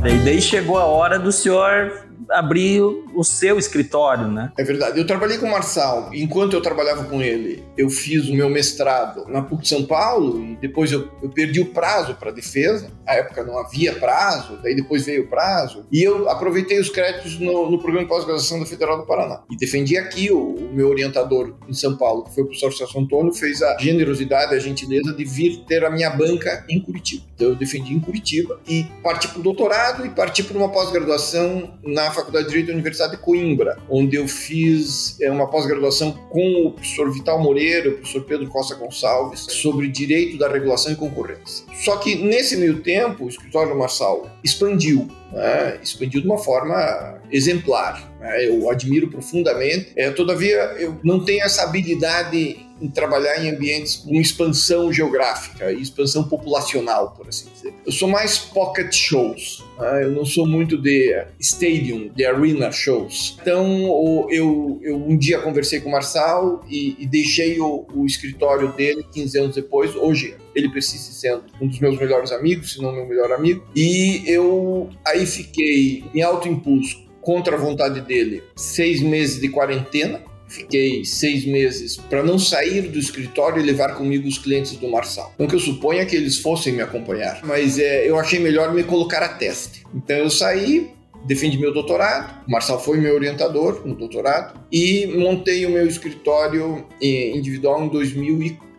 E 0.06 0.18
daí 0.24 0.40
chegou 0.40 0.78
a 0.78 0.84
hora 0.84 1.18
do 1.18 1.32
senhor 1.32 2.04
abrir 2.30 2.82
o 2.82 3.22
seu 3.24 3.58
escritório, 3.58 4.28
né? 4.28 4.52
É 4.58 4.64
verdade. 4.64 4.98
Eu 4.98 5.06
trabalhei 5.06 5.38
com 5.38 5.46
o 5.46 5.50
Marçal. 5.50 6.10
Enquanto 6.12 6.54
eu 6.54 6.60
trabalhava 6.60 7.04
com 7.04 7.22
ele, 7.22 7.62
eu 7.76 7.88
fiz 7.88 8.28
o 8.28 8.34
meu 8.34 8.48
mestrado 8.48 9.26
na 9.28 9.42
PUC 9.42 9.62
de 9.62 9.68
São 9.68 9.84
Paulo 9.84 10.42
e 10.44 10.56
depois 10.56 10.90
eu, 10.92 11.08
eu 11.22 11.28
perdi 11.28 11.60
o 11.60 11.66
prazo 11.66 12.14
para 12.14 12.30
defesa. 12.30 12.90
Na 13.06 13.14
época 13.14 13.44
não 13.44 13.58
havia 13.58 13.94
prazo, 13.94 14.58
daí 14.62 14.74
depois 14.74 15.04
veio 15.04 15.24
o 15.24 15.26
prazo. 15.26 15.86
E 15.90 16.02
eu 16.02 16.28
aproveitei 16.28 16.78
os 16.78 16.88
créditos 16.88 17.38
no, 17.38 17.70
no 17.70 17.78
programa 17.78 18.04
de 18.04 18.08
pós-graduação 18.08 18.60
da 18.60 18.66
Federal 18.66 18.98
do 18.98 19.06
Paraná. 19.06 19.42
E 19.50 19.56
defendi 19.56 19.96
aqui 19.96 20.30
o, 20.30 20.54
o, 20.54 20.74
meu 20.74 20.88
orientador 20.88 21.54
em 21.68 21.72
São 21.72 21.96
Paulo, 21.96 22.24
que 22.24 22.34
foi 22.34 22.42
o 22.42 22.46
professor 22.46 22.72
Celso 22.72 22.98
Antônio, 22.98 23.32
fez 23.32 23.62
a 23.62 23.76
generosidade, 23.78 24.54
a 24.54 24.58
gentileza 24.58 25.12
de 25.12 25.24
vir 25.24 25.64
ter 25.66 25.84
a 25.84 25.90
minha 25.90 26.10
banca 26.10 26.64
em 26.68 26.80
Curitiba. 26.80 27.24
Então 27.34 27.48
eu 27.48 27.54
defendi 27.54 27.94
em 27.94 28.00
Curitiba 28.00 28.60
e 28.66 28.84
parti 29.02 29.28
para 29.28 29.40
o 29.40 29.42
doutorado 29.42 30.06
e 30.06 30.10
parti 30.10 30.42
para 30.42 30.56
uma 30.56 30.68
pós-graduação 30.68 31.74
na 31.82 32.10
Faculdade 32.14 32.44
de 32.44 32.50
Direito 32.50 32.68
da 32.68 32.72
Universidade 32.72 33.12
de 33.12 33.18
Coimbra, 33.18 33.76
onde 33.88 34.16
eu 34.16 34.26
fiz 34.26 35.20
é, 35.20 35.30
uma 35.30 35.48
pós-graduação 35.48 36.12
com 36.30 36.66
o 36.66 36.72
professor 36.72 37.12
Vital 37.12 37.42
Moreira, 37.42 37.90
o 37.90 37.92
professor 37.94 38.22
Pedro 38.24 38.48
Costa 38.48 38.74
Gonçalves, 38.74 39.40
sobre 39.40 39.88
direito 39.88 40.38
da 40.38 40.48
regulação 40.48 40.92
e 40.92 40.96
concorrência. 40.96 41.66
Só 41.84 41.96
que 41.96 42.14
nesse 42.14 42.56
meio 42.56 42.80
tempo, 42.80 43.24
o 43.24 43.28
escritório 43.28 43.72
do 43.72 43.78
Marçal 43.78 44.30
expandiu, 44.42 45.08
né? 45.32 45.78
expandiu 45.82 46.20
de 46.20 46.26
uma 46.26 46.38
forma 46.38 47.20
exemplar. 47.30 48.12
Né? 48.20 48.46
Eu 48.46 48.70
admiro 48.70 49.08
profundamente. 49.08 49.92
É, 49.96 50.10
todavia, 50.10 50.56
eu 50.78 50.98
não 51.02 51.24
tenho 51.24 51.42
essa 51.42 51.62
habilidade 51.64 52.64
em 52.80 52.88
trabalhar 52.88 53.42
em 53.42 53.50
ambientes 53.50 53.96
com 53.96 54.20
expansão 54.20 54.92
geográfica 54.92 55.72
e 55.72 55.80
expansão 55.80 56.24
populacional, 56.24 57.12
por 57.12 57.28
assim 57.28 57.48
dizer. 57.54 57.74
Eu 57.86 57.92
sou 57.92 58.08
mais 58.08 58.38
pocket 58.38 58.92
shows, 58.92 59.64
né? 59.78 60.04
eu 60.04 60.10
não 60.10 60.24
sou 60.24 60.46
muito 60.46 60.76
de 60.76 61.24
stadium, 61.38 62.08
de 62.08 62.24
arena 62.24 62.70
shows. 62.72 63.36
Então, 63.40 64.26
eu, 64.30 64.80
eu 64.82 64.96
um 64.96 65.16
dia 65.16 65.38
conversei 65.38 65.80
com 65.80 65.88
o 65.88 65.92
Marçal 65.92 66.64
e, 66.68 66.96
e 66.98 67.06
deixei 67.06 67.60
o, 67.60 67.86
o, 67.94 68.04
escritório 68.04 68.72
dele 68.72 69.06
15 69.12 69.38
anos 69.38 69.54
depois. 69.54 69.94
Hoje, 69.94 70.36
ele 70.54 70.68
persiste 70.68 71.14
sendo 71.14 71.44
um 71.60 71.68
dos 71.68 71.78
meus 71.78 71.98
melhores 71.98 72.32
amigos, 72.32 72.72
se 72.72 72.82
não 72.82 72.92
meu 72.92 73.06
melhor 73.06 73.32
amigo. 73.32 73.64
E 73.74 74.22
eu 74.26 74.90
aí 75.06 75.26
fiquei 75.26 76.04
em 76.14 76.22
alto 76.22 76.48
impulso 76.48 77.04
contra 77.20 77.56
a 77.56 77.58
vontade 77.58 78.00
dele, 78.02 78.42
seis 78.54 79.00
meses 79.00 79.40
de 79.40 79.48
quarentena 79.48 80.22
Fiquei 80.54 81.04
seis 81.04 81.44
meses 81.44 81.96
para 81.96 82.22
não 82.22 82.38
sair 82.38 82.82
do 82.82 82.98
escritório 82.98 83.60
e 83.60 83.66
levar 83.66 83.96
comigo 83.96 84.28
os 84.28 84.38
clientes 84.38 84.76
do 84.76 84.88
Marçal. 84.88 85.34
Não 85.36 85.48
que 85.48 85.54
eu 85.54 85.60
suponha 85.60 86.06
que 86.06 86.14
eles 86.14 86.38
fossem 86.38 86.72
me 86.72 86.80
acompanhar, 86.80 87.40
mas 87.44 87.76
é, 87.78 88.08
eu 88.08 88.16
achei 88.16 88.38
melhor 88.38 88.72
me 88.72 88.84
colocar 88.84 89.22
a 89.22 89.28
teste. 89.28 89.84
Então 89.92 90.16
eu 90.16 90.30
saí, 90.30 90.90
defendi 91.24 91.58
meu 91.58 91.74
doutorado, 91.74 92.44
o 92.46 92.50
Marçal 92.52 92.80
foi 92.80 92.98
meu 92.98 93.14
orientador 93.14 93.82
no 93.84 93.96
doutorado 93.96 94.60
e 94.70 95.06
montei 95.18 95.66
o 95.66 95.70
meu 95.70 95.88
escritório 95.88 96.86
eh, 97.02 97.30
individual 97.30 97.84
em 97.84 97.88
2004 97.88 98.73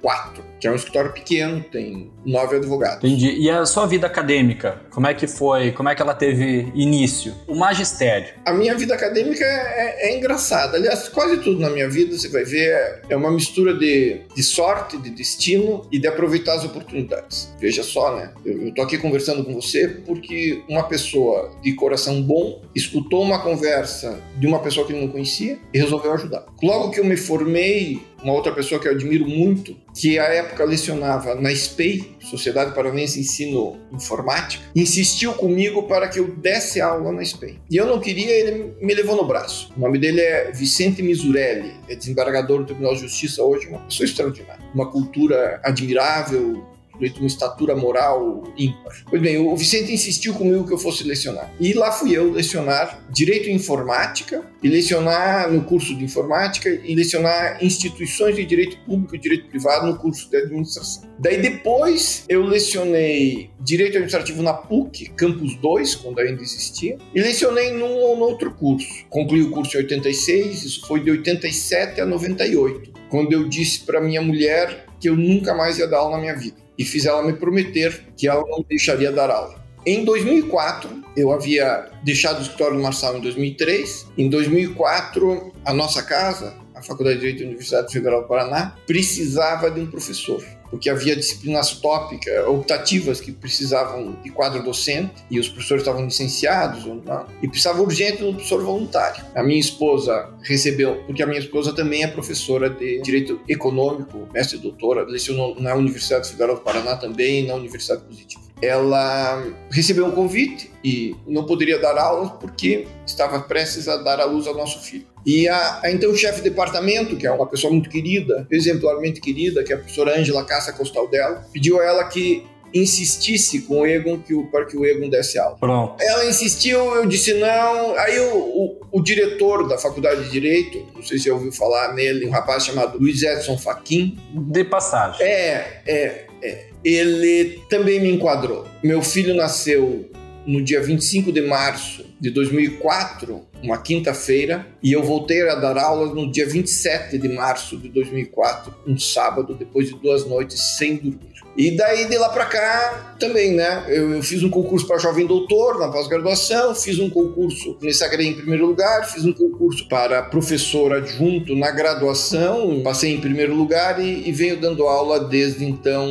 que 0.59 0.67
é 0.67 0.71
um 0.71 0.75
escritório 0.75 1.11
pequeno, 1.13 1.63
tem 1.63 2.11
nove 2.25 2.55
advogados. 2.57 3.03
Entendi. 3.03 3.39
E 3.39 3.49
a 3.49 3.65
sua 3.65 3.85
vida 3.85 4.07
acadêmica, 4.07 4.81
como 4.89 5.05
é 5.07 5.13
que 5.13 5.27
foi? 5.27 5.71
Como 5.71 5.89
é 5.89 5.95
que 5.95 6.01
ela 6.01 6.13
teve 6.13 6.71
início? 6.73 7.35
O 7.47 7.55
magistério. 7.55 8.33
A 8.45 8.53
minha 8.53 8.75
vida 8.75 8.95
acadêmica 8.95 9.43
é, 9.43 10.09
é 10.09 10.17
engraçada. 10.17 10.77
Aliás, 10.77 11.07
quase 11.09 11.37
tudo 11.37 11.59
na 11.59 11.69
minha 11.69 11.89
vida, 11.89 12.17
você 12.17 12.29
vai 12.29 12.43
ver, 12.43 13.01
é 13.07 13.15
uma 13.15 13.31
mistura 13.31 13.73
de, 13.73 14.21
de 14.35 14.43
sorte, 14.43 14.97
de 14.97 15.09
destino 15.09 15.85
e 15.91 15.99
de 15.99 16.07
aproveitar 16.07 16.55
as 16.55 16.63
oportunidades. 16.63 17.53
Veja 17.59 17.83
só, 17.83 18.15
né? 18.15 18.33
Eu, 18.43 18.67
eu 18.67 18.73
tô 18.73 18.81
aqui 18.81 18.97
conversando 18.97 19.43
com 19.43 19.53
você 19.53 19.87
porque 19.87 20.63
uma 20.67 20.83
pessoa 20.83 21.51
de 21.61 21.73
coração 21.73 22.21
bom 22.21 22.61
escutou 22.73 23.21
uma 23.21 23.39
conversa 23.39 24.19
de 24.37 24.47
uma 24.47 24.59
pessoa 24.59 24.85
que 24.85 24.93
ele 24.93 25.01
não 25.01 25.11
conhecia 25.11 25.59
e 25.73 25.77
resolveu 25.77 26.13
ajudar. 26.13 26.45
Logo 26.63 26.91
que 26.91 26.99
eu 26.99 27.05
me 27.05 27.17
formei, 27.17 28.01
uma 28.23 28.33
outra 28.33 28.51
pessoa 28.51 28.81
que 28.81 28.87
eu 28.87 28.91
admiro 28.91 29.27
muito 29.27 29.75
que 29.95 30.19
à 30.19 30.25
época 30.25 30.65
lecionava 30.65 31.35
na 31.35 31.55
SPEI, 31.55 32.17
Sociedade 32.19 32.75
Paranense 32.75 33.19
Ensino 33.19 33.79
Informática, 33.93 34.63
insistiu 34.75 35.33
comigo 35.33 35.83
para 35.83 36.09
que 36.09 36.19
eu 36.19 36.35
desse 36.35 36.81
aula 36.81 37.13
na 37.13 37.23
SPEI. 37.23 37.59
E 37.71 37.77
eu 37.77 37.85
não 37.85 37.99
queria, 37.99 38.31
ele 38.31 38.75
me 38.81 38.93
levou 38.93 39.15
no 39.15 39.25
braço. 39.25 39.71
O 39.75 39.79
nome 39.79 39.97
dele 39.97 40.19
é 40.19 40.51
Vicente 40.51 41.01
Misurelli, 41.01 41.73
é 41.87 41.95
desembargador 41.95 42.59
do 42.59 42.65
Tribunal 42.65 42.93
de 42.93 43.01
Justiça 43.01 43.41
hoje, 43.41 43.67
uma 43.67 43.79
pessoa 43.79 44.05
extraordinária. 44.05 44.63
Uma 44.73 44.91
cultura 44.91 45.61
admirável, 45.63 46.74
de 46.99 47.19
uma 47.19 47.27
estatura 47.27 47.75
moral 47.75 48.43
ímpar. 48.57 49.03
Pois 49.09 49.21
bem, 49.21 49.37
o 49.37 49.55
Vicente 49.55 49.91
insistiu 49.91 50.33
comigo 50.33 50.65
que 50.65 50.73
eu 50.73 50.77
fosse 50.77 51.03
lecionar. 51.03 51.51
E 51.59 51.73
lá 51.73 51.91
fui 51.91 52.15
eu 52.15 52.31
lecionar 52.31 53.05
Direito 53.11 53.49
Informática, 53.49 54.43
e 54.61 54.67
lecionar 54.67 55.51
no 55.51 55.63
curso 55.63 55.95
de 55.95 56.03
Informática, 56.03 56.69
e 56.69 56.95
lecionar 56.95 57.63
instituições 57.63 58.35
de 58.35 58.45
Direito 58.45 58.77
Público 58.85 59.15
e 59.15 59.19
Direito 59.19 59.47
Privado 59.47 59.87
no 59.87 59.97
curso 59.97 60.29
de 60.29 60.37
Administração. 60.37 61.03
Daí 61.19 61.41
depois 61.41 62.25
eu 62.27 62.43
lecionei 62.43 63.49
Direito 63.59 63.91
Administrativo 63.91 64.41
na 64.41 64.53
PUC, 64.53 65.09
Campus 65.11 65.55
2, 65.55 65.95
quando 65.95 66.19
ainda 66.19 66.41
existia, 66.41 66.97
e 67.13 67.21
lecionei 67.21 67.71
num 67.71 67.95
ou 67.95 68.17
no 68.17 68.23
outro 68.23 68.51
curso. 68.51 69.05
Concluí 69.09 69.41
o 69.41 69.51
curso 69.51 69.77
em 69.77 69.81
86, 69.81 70.63
isso 70.63 70.87
foi 70.87 71.01
de 71.01 71.11
87 71.11 72.01
a 72.01 72.05
98, 72.05 72.91
quando 73.09 73.31
eu 73.33 73.47
disse 73.47 73.81
para 73.81 74.01
minha 74.01 74.21
mulher 74.21 74.85
que 74.99 75.09
eu 75.09 75.15
nunca 75.15 75.53
mais 75.53 75.77
ia 75.77 75.87
dar 75.87 75.99
aula 75.99 76.15
na 76.15 76.21
minha 76.21 76.35
vida 76.35 76.64
e 76.77 76.83
fiz 76.83 77.05
ela 77.05 77.23
me 77.23 77.33
prometer 77.33 78.05
que 78.17 78.27
ela 78.27 78.43
não 78.47 78.63
deixaria 78.67 79.11
dar 79.11 79.29
aula. 79.29 79.63
Em 79.85 80.03
2004, 80.03 80.89
eu 81.15 81.31
havia 81.31 81.89
deixado 82.03 82.39
o 82.39 82.41
escritório 82.41 82.77
do 82.77 82.81
Marçal 82.81 83.17
em 83.17 83.21
2003. 83.21 84.07
Em 84.17 84.29
2004, 84.29 85.53
a 85.63 85.73
nossa 85.73 86.01
casa, 86.01 86.55
Faculdade 86.85 87.15
de 87.15 87.21
Direito 87.21 87.39
da 87.39 87.45
Universidade 87.45 87.91
Federal 87.91 88.21
do 88.21 88.27
Paraná, 88.27 88.75
precisava 88.85 89.69
de 89.71 89.79
um 89.79 89.87
professor 89.87 90.43
porque 90.69 90.89
havia 90.89 91.15
disciplinas 91.15 91.71
tópicas, 91.71 92.45
optativas 92.47 93.21
que 93.21 93.31
precisavam 93.31 94.17
de 94.21 94.29
quadro 94.29 94.63
docente 94.63 95.23
e 95.29 95.39
os 95.39 95.47
professores 95.47 95.83
estavam 95.83 96.03
licenciados 96.03 96.85
não, 96.85 97.25
e 97.41 97.47
precisava 97.47 97.81
urgente 97.81 98.17
de 98.17 98.23
um 98.25 98.33
professor 98.33 98.61
voluntário. 98.63 99.23
A 99.35 99.43
minha 99.43 99.59
esposa 99.59 100.29
recebeu, 100.41 101.03
porque 101.05 101.23
a 101.23 101.27
minha 101.27 101.39
esposa 101.39 101.73
também 101.73 102.03
é 102.03 102.07
professora 102.07 102.69
de 102.69 103.01
Direito 103.01 103.39
Econômico, 103.47 104.27
mestre 104.33 104.57
e 104.57 104.61
doutora, 104.61 105.05
lecionou 105.05 105.55
na 105.61 105.73
Universidade 105.75 106.29
Federal 106.29 106.55
do 106.55 106.61
Paraná 106.61 106.97
também 106.97 107.45
na 107.45 107.55
Universidade 107.55 108.03
Positiva 108.03 108.43
ela 108.61 109.43
recebeu 109.69 110.05
um 110.05 110.11
convite 110.11 110.71
e 110.83 111.15
não 111.27 111.45
poderia 111.45 111.77
dar 111.77 111.97
aulas 111.97 112.31
porque 112.39 112.87
estava 113.05 113.41
prestes 113.41 113.87
a 113.87 113.97
dar 113.97 114.19
à 114.19 114.25
luz 114.25 114.47
ao 114.47 114.55
nosso 114.55 114.79
filho. 114.79 115.05
E 115.25 115.47
a, 115.47 115.79
a 115.83 115.91
então 115.91 116.13
chefe 116.15 116.41
de 116.41 116.49
departamento, 116.49 117.15
que 117.15 117.25
é 117.25 117.31
uma 117.31 117.47
pessoa 117.47 117.71
muito 117.71 117.89
querida, 117.89 118.47
exemplarmente 118.51 119.19
querida, 119.19 119.63
que 119.63 119.73
é 119.73 119.75
a 119.75 119.79
professora 119.79 120.17
Ângela 120.17 120.45
Cassa 120.45 120.71
Costal 120.71 121.07
dela, 121.07 121.45
pediu 121.51 121.79
a 121.79 121.85
ela 121.85 122.03
que 122.05 122.45
insistisse 122.73 123.61
com 123.61 123.81
o 123.81 123.87
Egon 123.87 124.19
que 124.19 124.33
o, 124.33 124.47
para 124.47 124.65
que 124.65 124.75
o 124.75 124.85
Egon 124.85 125.09
desse 125.09 125.39
aula. 125.39 125.57
Pronto. 125.57 125.95
Ela 126.03 126.25
insistiu, 126.25 126.77
eu 126.95 127.05
disse 127.05 127.33
não. 127.35 127.97
Aí 127.97 128.19
o, 128.19 128.35
o, 128.35 128.81
o, 128.91 129.01
diretor 129.01 129.67
da 129.67 129.77
faculdade 129.77 130.25
de 130.25 130.29
Direito, 130.29 130.85
não 130.93 131.01
sei 131.01 131.17
se 131.17 131.23
você 131.23 131.31
ouviu 131.31 131.53
falar 131.53 131.93
nele, 131.93 132.25
um 132.25 132.31
rapaz 132.31 132.65
chamado 132.65 132.97
Luiz 132.99 133.23
Edson 133.23 133.57
Faquin. 133.57 134.17
De 134.33 134.65
passagem. 134.65 135.25
É, 135.25 135.81
é, 135.87 136.25
é 136.43 136.65
ele 136.83 137.61
também 137.69 137.99
me 137.99 138.11
enquadrou. 138.11 138.67
Meu 138.83 139.01
filho 139.01 139.33
nasceu 139.33 140.11
no 140.45 140.61
dia 140.61 140.81
25 140.81 141.31
de 141.31 141.41
março 141.41 142.05
de 142.19 142.29
2004, 142.29 143.41
uma 143.65 143.77
quinta-feira, 143.79 144.67
e 144.81 144.93
eu 144.93 145.03
voltei 145.03 145.47
a 145.49 145.55
dar 145.55 145.77
aulas 145.77 146.13
no 146.13 146.31
dia 146.31 146.47
27 146.47 147.17
de 147.17 147.29
março 147.29 147.77
de 147.77 147.89
2004, 147.89 148.73
um 148.87 148.97
sábado, 148.97 149.55
depois 149.55 149.89
de 149.89 149.99
duas 149.99 150.25
noites 150.25 150.77
sem 150.77 150.95
dormir. 150.97 151.44
E 151.57 151.71
daí 151.75 152.07
de 152.07 152.17
lá 152.17 152.29
para 152.29 152.45
cá 152.45 153.15
também, 153.19 153.53
né? 153.53 153.85
Eu, 153.87 154.15
eu 154.15 154.23
fiz 154.23 154.43
um 154.43 154.49
concurso 154.49 154.85
para 154.87 154.97
jovem 154.97 155.25
doutor 155.25 155.79
na 155.79 155.87
pós-graduação, 155.89 156.75
fiz 156.75 156.99
um 156.99 157.09
concurso, 157.09 157.77
me 157.81 157.93
sagrei 157.93 158.27
em 158.27 158.33
primeiro 158.33 158.65
lugar, 158.65 159.05
fiz 159.05 159.25
um 159.25 159.31
concurso 159.31 159.87
para 159.87 160.23
professor 160.23 160.93
adjunto 160.93 161.55
na 161.55 161.71
graduação, 161.71 162.81
passei 162.83 163.13
em 163.13 163.21
primeiro 163.21 163.55
lugar 163.55 163.99
e, 163.99 164.27
e 164.27 164.31
venho 164.31 164.59
dando 164.59 164.83
aula 164.83 165.19
desde 165.19 165.65
então 165.65 166.05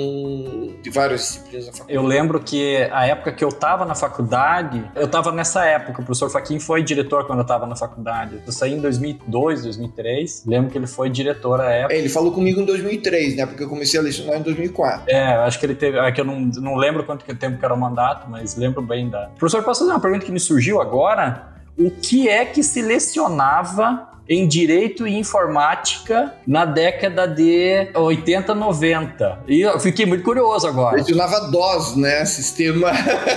de 0.82 0.90
várias 0.90 1.20
disciplinas 1.20 1.66
da 1.66 1.72
faculdade. 1.72 1.96
Eu 1.96 2.02
lembro 2.02 2.40
que 2.40 2.88
a 2.90 3.06
época 3.06 3.32
que 3.32 3.44
eu 3.44 3.48
estava 3.48 3.84
na 3.84 3.94
faculdade, 3.94 4.82
eu 4.94 5.06
estava 5.06 5.30
nessa 5.30 5.64
época, 5.64 6.00
o 6.00 6.04
professor 6.04 6.30
Faquin 6.30 6.58
foi 6.58 6.82
diretor 6.82 7.26
quando 7.26 7.40
eu 7.40 7.44
estava 7.44 7.66
na 7.66 7.76
faculdade. 7.76 8.40
Eu 8.46 8.52
saí 8.52 8.72
em 8.72 8.80
2002, 8.80 9.62
2003, 9.62 10.44
lembro 10.46 10.70
que 10.70 10.78
ele 10.78 10.86
foi 10.86 11.10
diretor 11.10 11.60
à 11.60 11.70
época. 11.70 11.94
É, 11.94 11.98
ele 11.98 12.08
falou 12.08 12.32
comigo 12.32 12.60
em 12.60 12.64
2003, 12.64 13.36
né? 13.36 13.46
Porque 13.46 13.62
eu 13.62 13.68
comecei 13.68 14.00
a 14.00 14.02
lecionar 14.02 14.38
em 14.38 14.42
2004. 14.42 15.04
É, 15.08 15.33
acho 15.42 15.58
que 15.58 15.66
ele 15.66 15.74
teve. 15.74 15.98
É 15.98 16.12
que 16.12 16.20
eu 16.20 16.24
não, 16.24 16.40
não 16.40 16.74
lembro 16.76 17.04
quanto 17.04 17.24
tempo 17.24 17.58
que 17.58 17.64
era 17.64 17.74
o 17.74 17.78
mandato, 17.78 18.28
mas 18.28 18.56
lembro 18.56 18.82
bem 18.82 19.08
da. 19.08 19.28
Professor, 19.38 19.62
posso 19.62 19.80
fazer 19.80 19.92
uma 19.92 20.00
pergunta 20.00 20.24
que 20.24 20.32
me 20.32 20.40
surgiu 20.40 20.80
agora? 20.80 21.54
O 21.76 21.90
que 21.90 22.28
é 22.28 22.44
que 22.44 22.62
se 22.62 22.80
lecionava 22.80 24.13
em 24.28 24.46
Direito 24.46 25.06
e 25.06 25.14
Informática 25.18 26.34
na 26.46 26.64
década 26.64 27.26
de 27.26 27.88
80, 27.94 28.54
90. 28.54 29.40
E 29.46 29.60
eu 29.60 29.78
fiquei 29.78 30.06
muito 30.06 30.24
curioso 30.24 30.66
agora. 30.66 30.96
Lecionava 30.96 31.50
DOS, 31.50 31.96
né? 31.96 32.24
Sistema 32.24 32.90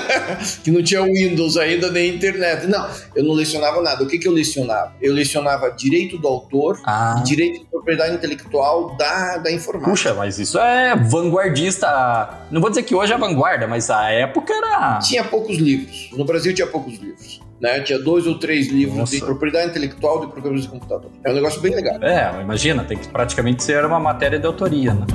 que 0.64 0.72
não 0.72 0.82
tinha 0.82 1.02
Windows 1.04 1.58
ainda 1.58 1.92
nem 1.92 2.16
internet. 2.16 2.68
Não, 2.68 2.90
eu 3.16 3.24
não 3.24 3.34
lecionava 3.34 3.82
nada. 3.82 4.04
O 4.04 4.08
que, 4.08 4.18
que 4.18 4.28
eu 4.28 4.32
lecionava? 4.32 4.94
Eu 5.02 5.14
lecionava 5.14 5.70
Direito 5.72 6.18
do 6.18 6.28
Autor 6.28 6.80
ah. 6.86 7.22
Direito 7.26 7.60
de 7.60 7.66
Propriedade 7.66 8.16
Intelectual 8.16 8.96
da, 8.96 9.38
da 9.38 9.52
Informática. 9.52 9.92
Puxa, 9.92 10.14
mas 10.14 10.40
isso 10.40 10.58
é 10.58 10.96
vanguardista. 10.96 12.30
Não 12.50 12.62
vou 12.62 12.70
dizer 12.70 12.84
que 12.84 12.96
hoje 12.96 13.14
é 13.14 13.18
vanguarda, 13.18 13.68
mas 13.68 13.90
a 13.90 14.10
época 14.10 14.54
era... 14.54 15.00
Tinha 15.00 15.24
poucos 15.24 15.58
livros. 15.58 16.10
No 16.14 16.26
Brasil 16.26 16.54
tinha 16.54 16.68
poucos 16.68 16.94
livros. 16.94 17.47
Né? 17.60 17.80
Tinha 17.82 18.00
dois 18.00 18.28
ou 18.28 18.38
três 18.38 18.68
livros 18.68 18.98
Nossa. 18.98 19.16
de 19.16 19.22
propriedade 19.22 19.70
intelectual 19.70 20.22
de 20.22 20.28
programas 20.32 20.62
de 20.62 20.68
computador. 20.68 21.12
É 21.24 21.32
um 21.32 21.34
negócio 21.34 21.60
bem 21.60 21.74
legal. 21.74 21.96
É, 22.04 22.42
imagina, 22.42 22.84
tem 22.84 22.98
que 22.98 23.08
praticamente 23.08 23.64
ser 23.64 23.84
uma 23.84 24.00
matéria 24.00 24.40
de 24.40 24.46
autoria, 24.46 24.94
né? 24.94 25.06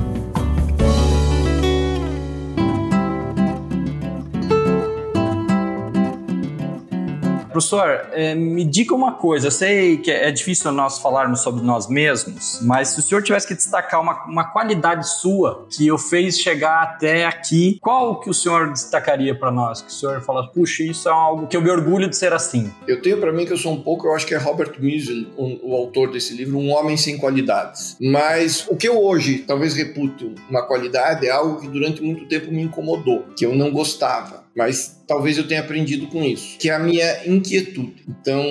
Professor, 7.53 8.07
é, 8.13 8.35
me 8.35 8.65
diga 8.65 8.95
uma 8.95 9.13
coisa. 9.13 9.49
Eu 9.49 9.51
sei 9.51 9.99
que 9.99 10.11
é 10.11 10.31
difícil 10.31 10.73
nós 10.73 10.99
falarmos 10.99 11.41
sobre 11.41 11.63
nós 11.63 11.89
mesmos, 11.89 12.59
mas 12.63 12.89
se 12.89 13.01
o 13.01 13.03
senhor 13.03 13.23
tivesse 13.23 13.47
que 13.47 13.55
destacar 13.55 14.01
uma, 14.01 14.25
uma 14.25 14.45
qualidade 14.45 15.09
sua 15.21 15.67
que 15.71 15.91
o 15.93 15.99
fez 15.99 16.39
chegar 16.39 16.83
até 16.83 17.27
aqui, 17.27 17.79
qual 17.81 18.21
que 18.21 18.31
o 18.31 18.35
senhor 18.35 18.73
destacaria 18.73 19.35
para 19.35 19.51
nós? 19.51 19.83
Que 19.83 19.89
o 19.89 19.93
senhor 19.93 20.21
fala, 20.23 20.49
puxa, 20.49 20.83
isso 20.83 21.09
é 21.09 21.13
algo 21.13 21.47
que 21.47 21.57
eu 21.57 21.63
me 21.63 21.71
orgulho 21.71 22.09
de 22.09 22.17
ser 22.17 22.33
assim. 22.33 22.73
Eu 22.89 23.01
tenho 23.03 23.19
para 23.19 23.33
mim 23.33 23.45
que 23.45 23.53
eu 23.53 23.57
sou 23.57 23.73
um 23.73 23.83
pouco, 23.83 24.07
eu 24.07 24.15
acho 24.15 24.27
que 24.27 24.35
é 24.35 24.39
Robert 24.39 24.73
Musil, 24.81 25.29
o, 25.37 25.75
autor 25.75 26.11
desse 26.11 26.35
livro, 26.35 26.59
Um 26.59 26.71
Homem 26.71 26.97
Sem 26.97 27.19
Qualidades. 27.19 27.97
Mas 28.01 28.67
o 28.69 28.77
que 28.77 28.89
eu 28.89 29.03
hoje 29.03 29.39
talvez 29.39 29.75
repute 29.75 30.35
uma 30.49 30.63
qualidade 30.63 31.27
é 31.27 31.31
algo 31.31 31.61
que 31.61 31.69
durante 31.69 32.03
muito 32.03 32.27
tempo 32.27 32.51
me 32.51 32.63
incomodou, 32.63 33.27
que 33.37 33.45
eu 33.45 33.55
não 33.55 33.71
gostava 33.71 34.42
mas 34.57 35.03
talvez 35.07 35.39
eu 35.39 35.47
tenha 35.47 35.61
aprendido 35.61 36.07
com 36.09 36.23
isso, 36.23 36.59
que 36.59 36.69
é 36.69 36.75
a 36.75 36.79
minha 36.79 37.27
inquietude. 37.27 38.05
Então, 38.09 38.45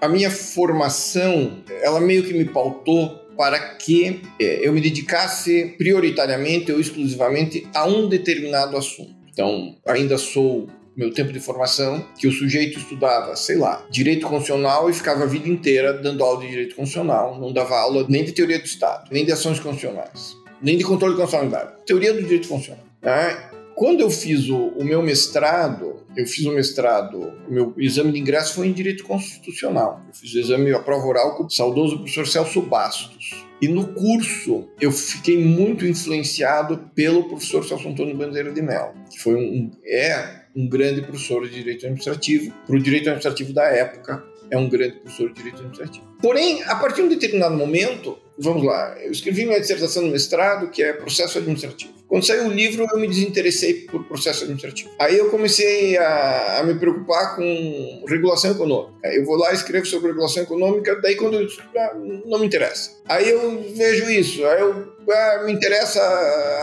a 0.00 0.08
minha 0.08 0.30
formação, 0.30 1.62
ela 1.82 2.00
meio 2.00 2.22
que 2.24 2.34
me 2.34 2.44
pautou 2.44 3.24
para 3.36 3.58
que 3.76 4.20
é, 4.40 4.66
eu 4.66 4.72
me 4.72 4.80
dedicasse 4.80 5.74
prioritariamente 5.76 6.72
ou 6.72 6.80
exclusivamente 6.80 7.66
a 7.74 7.86
um 7.86 8.08
determinado 8.08 8.76
assunto. 8.76 9.14
Então, 9.32 9.76
ainda 9.86 10.16
sou 10.16 10.68
meu 10.96 11.12
tempo 11.12 11.32
de 11.32 11.40
formação, 11.40 12.06
que 12.16 12.26
o 12.26 12.32
sujeito 12.32 12.78
estudava, 12.78 13.34
sei 13.34 13.56
lá, 13.56 13.84
direito 13.90 14.26
constitucional 14.26 14.88
e 14.88 14.92
ficava 14.92 15.24
a 15.24 15.26
vida 15.26 15.48
inteira 15.48 15.92
dando 15.92 16.22
aula 16.22 16.40
de 16.40 16.48
direito 16.48 16.76
constitucional, 16.76 17.38
não 17.40 17.52
dava 17.52 17.76
aula 17.76 18.06
nem 18.08 18.24
de 18.24 18.32
teoria 18.32 18.58
do 18.58 18.64
Estado, 18.64 19.08
nem 19.10 19.24
de 19.24 19.32
ações 19.32 19.58
constitucionais, 19.58 20.36
nem 20.62 20.76
de 20.76 20.84
controle 20.84 21.14
de 21.14 21.20
constitucionalidade, 21.20 21.84
teoria 21.84 22.12
do 22.12 22.22
direito 22.22 22.46
constitucional. 22.46 22.84
Né? 23.02 23.50
Quando 23.74 24.00
eu 24.00 24.10
fiz 24.10 24.48
o, 24.48 24.68
o, 24.68 24.84
meu 24.84 25.02
mestrado, 25.02 25.96
eu 26.16 26.26
fiz 26.26 26.46
o 26.46 26.52
mestrado, 26.52 27.32
o 27.48 27.52
meu 27.52 27.74
exame 27.76 28.12
de 28.12 28.20
ingresso 28.20 28.54
foi 28.54 28.68
em 28.68 28.72
Direito 28.72 29.02
Constitucional. 29.02 30.00
Eu 30.06 30.14
fiz 30.14 30.32
o 30.32 30.38
exame, 30.38 30.72
a 30.72 30.78
prova 30.78 31.04
oral 31.06 31.36
com 31.36 31.44
o 31.44 31.50
saudoso 31.50 31.98
professor 31.98 32.26
Celso 32.26 32.62
Bastos. 32.62 33.44
E 33.60 33.66
no 33.66 33.88
curso 33.94 34.68
eu 34.80 34.92
fiquei 34.92 35.36
muito 35.42 35.84
influenciado 35.84 36.88
pelo 36.94 37.24
professor 37.24 37.64
Celso 37.64 37.88
Antônio 37.88 38.16
Bandeira 38.16 38.52
de 38.52 38.62
Mello, 38.62 38.92
que 39.10 39.18
foi 39.18 39.34
um, 39.34 39.70
é 39.84 40.44
um 40.54 40.68
grande 40.68 41.02
professor 41.02 41.44
de 41.48 41.54
Direito 41.54 41.84
Administrativo, 41.84 42.54
para 42.66 42.76
o 42.76 42.80
Direito 42.80 43.08
Administrativo 43.08 43.52
da 43.52 43.64
época, 43.64 44.24
é 44.50 44.56
um 44.56 44.68
grande 44.68 44.96
professor 44.96 45.28
de 45.28 45.34
Direito 45.34 45.56
Administrativo. 45.56 46.04
Porém, 46.20 46.62
a 46.64 46.76
partir 46.76 47.02
de 47.02 47.02
um 47.02 47.08
determinado 47.08 47.54
momento, 47.56 48.18
vamos 48.38 48.64
lá, 48.64 48.96
eu 49.02 49.10
escrevi 49.10 49.44
minha 49.44 49.60
dissertação 49.60 50.02
no 50.02 50.10
mestrado, 50.10 50.70
que 50.70 50.82
é 50.82 50.92
processo 50.92 51.38
administrativo. 51.38 51.94
Quando 52.06 52.26
saiu 52.26 52.46
o 52.46 52.52
livro, 52.52 52.86
eu 52.92 52.98
me 53.00 53.08
desinteressei 53.08 53.74
por 53.90 54.04
processo 54.04 54.44
administrativo. 54.44 54.90
Aí 55.00 55.18
eu 55.18 55.30
comecei 55.30 55.96
a, 55.96 56.60
a 56.60 56.62
me 56.62 56.74
preocupar 56.74 57.34
com 57.34 58.04
regulação 58.06 58.52
econômica. 58.52 58.94
Eu 59.04 59.24
vou 59.24 59.36
lá 59.36 59.50
e 59.50 59.54
escrevo 59.54 59.86
sobre 59.86 60.08
regulação 60.08 60.42
econômica, 60.42 61.00
daí 61.00 61.16
quando 61.16 61.40
eu 61.40 61.48
ah, 61.76 61.94
não 62.26 62.38
me 62.38 62.46
interessa. 62.46 62.92
Aí 63.06 63.28
eu 63.28 63.60
vejo 63.74 64.08
isso, 64.10 64.44
aí 64.46 64.60
eu 64.60 64.93
ah, 65.10 65.42
me 65.44 65.52
interessa 65.52 66.00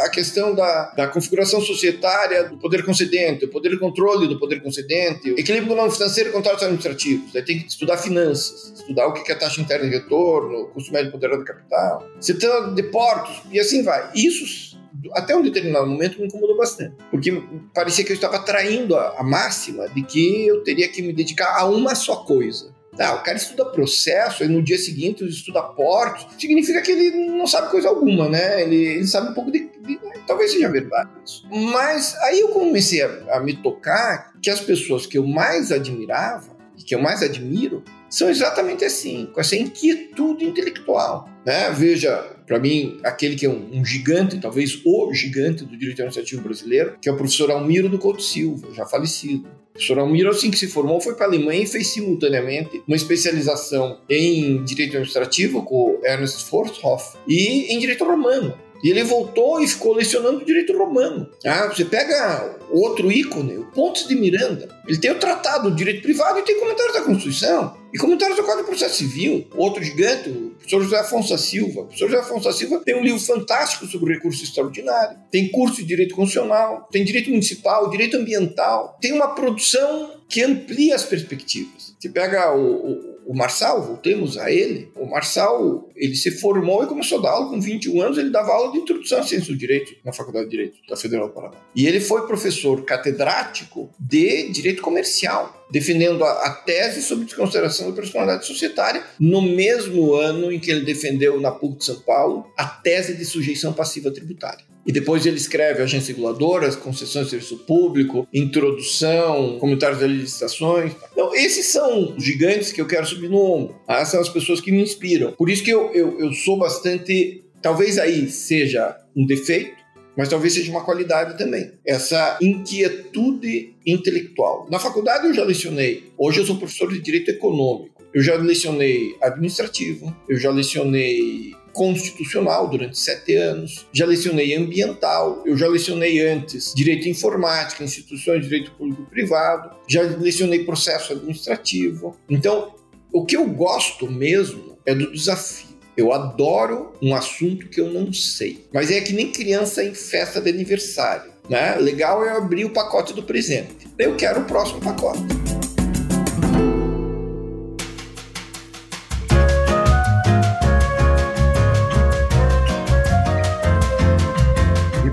a 0.03 0.09
questão 0.09 0.53
da, 0.53 0.93
da 0.95 1.07
configuração 1.07 1.61
societária 1.61 2.43
do 2.45 2.57
poder 2.57 2.83
concedente, 2.83 3.45
o 3.45 3.49
poder 3.49 3.69
de 3.69 3.79
controle 3.79 4.27
do 4.27 4.39
poder 4.39 4.61
concedente, 4.61 5.29
equilíbrio 5.29 5.67
econômico 5.67 5.95
financeiro 5.95 6.29
e 6.29 6.33
contratos 6.33 6.63
administrativos. 6.63 7.35
Aí 7.35 7.43
tem 7.43 7.59
que 7.59 7.67
estudar 7.67 7.97
finanças, 7.97 8.73
estudar 8.75 9.07
o 9.07 9.13
que 9.13 9.31
é 9.31 9.35
taxa 9.35 9.61
interna 9.61 9.85
de 9.85 9.91
retorno, 9.91 10.67
custo 10.67 10.91
médio 10.91 11.11
ponderado 11.11 11.41
de 11.41 11.47
capital, 11.47 12.07
setão 12.19 12.73
de 12.73 12.83
portos, 12.83 13.41
e 13.51 13.59
assim 13.59 13.83
vai. 13.83 14.09
Isso 14.15 14.71
até 15.13 15.35
um 15.35 15.41
determinado 15.41 15.87
momento 15.87 16.19
me 16.19 16.27
incomodou 16.27 16.57
bastante, 16.57 16.95
porque 17.09 17.31
parecia 17.73 18.03
que 18.03 18.11
eu 18.11 18.15
estava 18.15 18.39
traindo 18.39 18.95
a, 18.95 19.19
a 19.19 19.23
máxima 19.23 19.87
de 19.89 20.03
que 20.03 20.47
eu 20.47 20.63
teria 20.63 20.87
que 20.87 21.01
me 21.01 21.13
dedicar 21.13 21.57
a 21.57 21.65
uma 21.65 21.95
só 21.95 22.17
coisa. 22.17 22.73
Ah, 22.99 23.15
o 23.15 23.23
cara 23.23 23.37
estuda 23.37 23.65
processo, 23.65 24.43
e 24.43 24.47
no 24.47 24.61
dia 24.61 24.77
seguinte 24.77 25.25
estuda 25.25 25.61
portos, 25.61 26.27
significa 26.37 26.81
que 26.81 26.91
ele 26.91 27.27
não 27.27 27.47
sabe 27.47 27.71
coisa 27.71 27.87
alguma, 27.87 28.27
né? 28.27 28.61
Ele, 28.61 28.75
ele 28.75 29.07
sabe 29.07 29.31
um 29.31 29.33
pouco 29.33 29.51
de, 29.51 29.69
de, 29.79 29.99
Talvez 30.27 30.51
seja 30.51 30.69
verdade 30.69 31.09
isso. 31.25 31.47
Mas 31.49 32.15
aí 32.23 32.39
eu 32.41 32.49
comecei 32.49 33.01
a, 33.01 33.37
a 33.37 33.39
me 33.39 33.55
tocar 33.55 34.33
que 34.41 34.49
as 34.49 34.59
pessoas 34.59 35.05
que 35.05 35.17
eu 35.17 35.25
mais 35.25 35.71
admirava 35.71 36.49
e 36.77 36.83
que 36.83 36.93
eu 36.93 37.01
mais 37.01 37.21
admiro 37.21 37.83
são 38.11 38.29
exatamente 38.29 38.83
assim, 38.83 39.29
com 39.33 39.39
essa 39.39 39.55
inquietude 39.55 40.43
intelectual. 40.43 41.29
Né? 41.45 41.71
Veja, 41.71 42.35
para 42.45 42.59
mim, 42.59 42.99
aquele 43.03 43.35
que 43.35 43.45
é 43.45 43.49
um, 43.49 43.69
um, 43.71 43.85
gigante, 43.85 44.37
talvez 44.37 44.81
o 44.85 45.13
gigante 45.13 45.63
do 45.63 45.77
direito 45.77 46.01
administrativo 46.01 46.41
brasileiro, 46.41 46.97
que 47.01 47.07
é 47.07 47.11
o 47.11 47.15
professor 47.15 47.49
Almiro 47.49 47.87
do 47.87 47.97
Couto 47.97 48.21
Silva, 48.21 48.67
já 48.73 48.85
falecido. 48.85 49.47
O 49.47 49.73
professor 49.73 49.99
Almiro, 49.99 50.29
assim 50.29 50.51
que 50.51 50.59
se 50.59 50.67
formou, 50.67 50.99
foi 50.99 51.15
para 51.15 51.25
a 51.25 51.29
Alemanha 51.29 51.63
e 51.63 51.65
fez 51.65 51.87
simultaneamente 51.87 52.83
uma 52.85 52.97
especialização 52.97 54.01
em 54.09 54.61
direito 54.65 54.89
administrativo 54.89 55.63
com 55.63 55.99
Ernst 56.03 56.43
Forshoff 56.49 57.17
e 57.25 57.73
em 57.73 57.79
direito 57.79 58.03
romano. 58.03 58.53
E 58.83 58.89
ele 58.89 59.03
voltou 59.03 59.61
e 59.61 59.67
ficou 59.67 59.93
lecionando 59.93 60.43
direito 60.43 60.77
romano. 60.77 61.29
Ah, 61.45 61.67
você 61.67 61.85
pega 61.85 62.57
outro 62.69 63.11
ícone, 63.11 63.57
o 63.57 63.65
Pontes 63.65 64.07
de 64.07 64.15
Miranda. 64.15 64.67
Ele 64.87 64.97
tem 64.97 65.11
o 65.11 65.19
Tratado 65.19 65.69
do 65.69 65.75
Direito 65.75 66.01
Privado 66.01 66.39
e 66.39 66.43
tem 66.43 66.59
comentários 66.59 66.93
da 66.93 67.01
Constituição. 67.01 67.79
E 67.93 67.97
comentários 67.97 68.37
do 68.37 68.43
Código 68.43 68.63
de 68.63 68.69
Processo 68.69 68.95
Civil. 68.95 69.47
Outro 69.55 69.83
gigante, 69.83 70.29
o 70.29 70.51
professor 70.51 70.81
José 70.81 70.99
Afonso 70.99 71.37
Silva. 71.37 71.81
O 71.81 71.85
professor 71.85 72.09
José 72.09 72.21
Afonso 72.21 72.53
Silva 72.53 72.81
tem 72.83 72.95
um 72.95 73.03
livro 73.03 73.19
fantástico 73.19 73.85
sobre 73.85 74.13
recurso 74.13 74.43
extraordinário. 74.43 75.17
Tem 75.29 75.49
curso 75.51 75.77
de 75.77 75.85
direito 75.85 76.15
constitucional, 76.15 76.87
tem 76.91 77.03
direito 77.03 77.29
municipal, 77.29 77.89
direito 77.89 78.17
ambiental. 78.17 78.97
Tem 79.01 79.11
uma 79.11 79.35
produção 79.35 80.21
que 80.29 80.41
amplia 80.41 80.95
as 80.95 81.03
perspectivas. 81.03 81.93
Você 81.99 82.09
pega 82.09 82.53
o, 82.55 82.91
o 82.91 83.11
o 83.25 83.33
Marçal, 83.33 83.81
voltemos 83.81 84.37
a 84.37 84.51
ele, 84.51 84.91
o 84.95 85.05
Marçal, 85.05 85.89
ele 86.01 86.15
se 86.15 86.31
formou 86.31 86.83
e 86.83 86.87
começou 86.87 87.19
a 87.19 87.21
dar 87.21 87.29
aula 87.29 87.49
com 87.49 87.61
21 87.61 88.01
anos, 88.01 88.17
ele 88.17 88.31
dava 88.31 88.51
aula 88.51 88.71
de 88.71 88.79
introdução 88.79 89.19
à 89.19 89.23
ciência 89.23 89.53
do 89.53 89.57
direito 89.57 89.93
na 90.03 90.11
Faculdade 90.11 90.45
de 90.45 90.51
Direito 90.51 90.77
da 90.89 90.97
Federal 90.97 91.27
do 91.27 91.33
Paraná. 91.35 91.57
E 91.75 91.85
ele 91.85 91.99
foi 91.99 92.25
professor 92.25 92.83
catedrático 92.83 93.91
de 93.99 94.49
direito 94.49 94.81
comercial, 94.81 95.67
defendendo 95.69 96.23
a, 96.23 96.47
a 96.47 96.49
tese 96.49 97.03
sobre 97.03 97.25
desconsideração 97.25 97.91
da 97.91 97.95
personalidade 97.95 98.47
societária 98.47 99.03
no 99.19 99.43
mesmo 99.43 100.15
ano 100.15 100.51
em 100.51 100.59
que 100.59 100.71
ele 100.71 100.81
defendeu 100.81 101.39
na 101.39 101.51
PUC 101.51 101.77
de 101.77 101.85
São 101.85 101.99
Paulo 101.99 102.51
a 102.57 102.65
tese 102.65 103.15
de 103.15 103.23
sujeição 103.23 103.71
passiva 103.71 104.09
tributária. 104.09 104.71
E 104.85 104.91
depois 104.91 105.25
ele 105.25 105.37
escreve 105.37 105.81
agências 105.81 106.07
reguladoras, 106.07 106.75
concessões 106.75 107.25
de 107.25 107.31
serviço 107.31 107.57
público, 107.59 108.27
introdução, 108.33 109.59
comentários 109.59 109.99
das 109.99 110.09
licitações. 110.09 110.93
Então, 111.11 111.35
esses 111.35 111.67
são 111.67 112.15
os 112.15 112.23
gigantes 112.23 112.71
que 112.71 112.81
eu 112.81 112.87
quero 112.87 113.05
subir 113.05 113.29
no 113.29 113.39
ombro. 113.39 113.75
Essas 113.87 114.09
são 114.09 114.21
as 114.21 114.29
pessoas 114.29 114.59
que 114.59 114.71
me 114.71 114.81
inspiram. 114.81 115.33
Por 115.33 115.49
isso 115.49 115.63
que 115.63 115.69
eu, 115.69 115.90
eu, 115.93 116.19
eu 116.19 116.33
sou 116.33 116.57
bastante. 116.57 117.43
Talvez 117.61 117.97
aí 117.97 118.29
seja 118.29 118.97
um 119.15 119.25
defeito, 119.25 119.75
mas 120.17 120.29
talvez 120.29 120.53
seja 120.53 120.71
uma 120.71 120.83
qualidade 120.83 121.37
também. 121.37 121.71
Essa 121.85 122.37
inquietude 122.41 123.75
intelectual. 123.85 124.67
Na 124.69 124.79
faculdade 124.79 125.27
eu 125.27 125.33
já 125.33 125.43
lecionei. 125.43 126.11
Hoje 126.17 126.39
eu 126.39 126.45
sou 126.45 126.57
professor 126.57 126.91
de 126.91 126.99
direito 126.99 127.31
econômico. 127.31 128.01
Eu 128.13 128.21
já 128.21 128.35
lecionei 128.35 129.15
administrativo, 129.21 130.13
eu 130.27 130.37
já 130.37 130.51
lecionei 130.51 131.53
constitucional 131.71 132.67
durante 132.67 132.99
sete 132.99 133.35
anos, 133.35 133.87
já 133.93 134.05
lecionei 134.05 134.53
ambiental, 134.53 135.41
eu 135.45 135.55
já 135.55 135.67
lecionei 135.67 136.19
antes 136.19 136.73
direito 136.75 137.07
informática, 137.07 137.83
instituições 137.83 138.41
de 138.41 138.49
direito 138.49 138.71
público-privado, 138.73 139.77
já 139.87 140.01
lecionei 140.01 140.65
processo 140.65 141.13
administrativo. 141.13 142.17
Então, 142.29 142.75
o 143.13 143.25
que 143.25 143.35
eu 143.35 143.47
gosto 143.47 144.09
mesmo 144.09 144.77
é 144.85 144.93
do 144.93 145.11
desafio. 145.11 145.70
Eu 145.95 146.13
adoro 146.13 146.93
um 147.01 147.13
assunto 147.13 147.67
que 147.67 147.81
eu 147.81 147.89
não 147.89 148.13
sei. 148.13 148.65
Mas 148.73 148.91
é 148.91 149.01
que 149.01 149.13
nem 149.13 149.31
criança 149.31 149.83
em 149.83 149.93
festa 149.93 150.39
de 150.39 150.49
aniversário. 150.49 151.31
Né? 151.49 151.75
Legal 151.75 152.23
é 152.23 152.29
abrir 152.29 152.65
o 152.65 152.69
pacote 152.69 153.13
do 153.13 153.23
presente. 153.23 153.87
Eu 153.97 154.15
quero 154.15 154.41
o 154.41 154.45
próximo 154.45 154.79
pacote. 154.79 155.40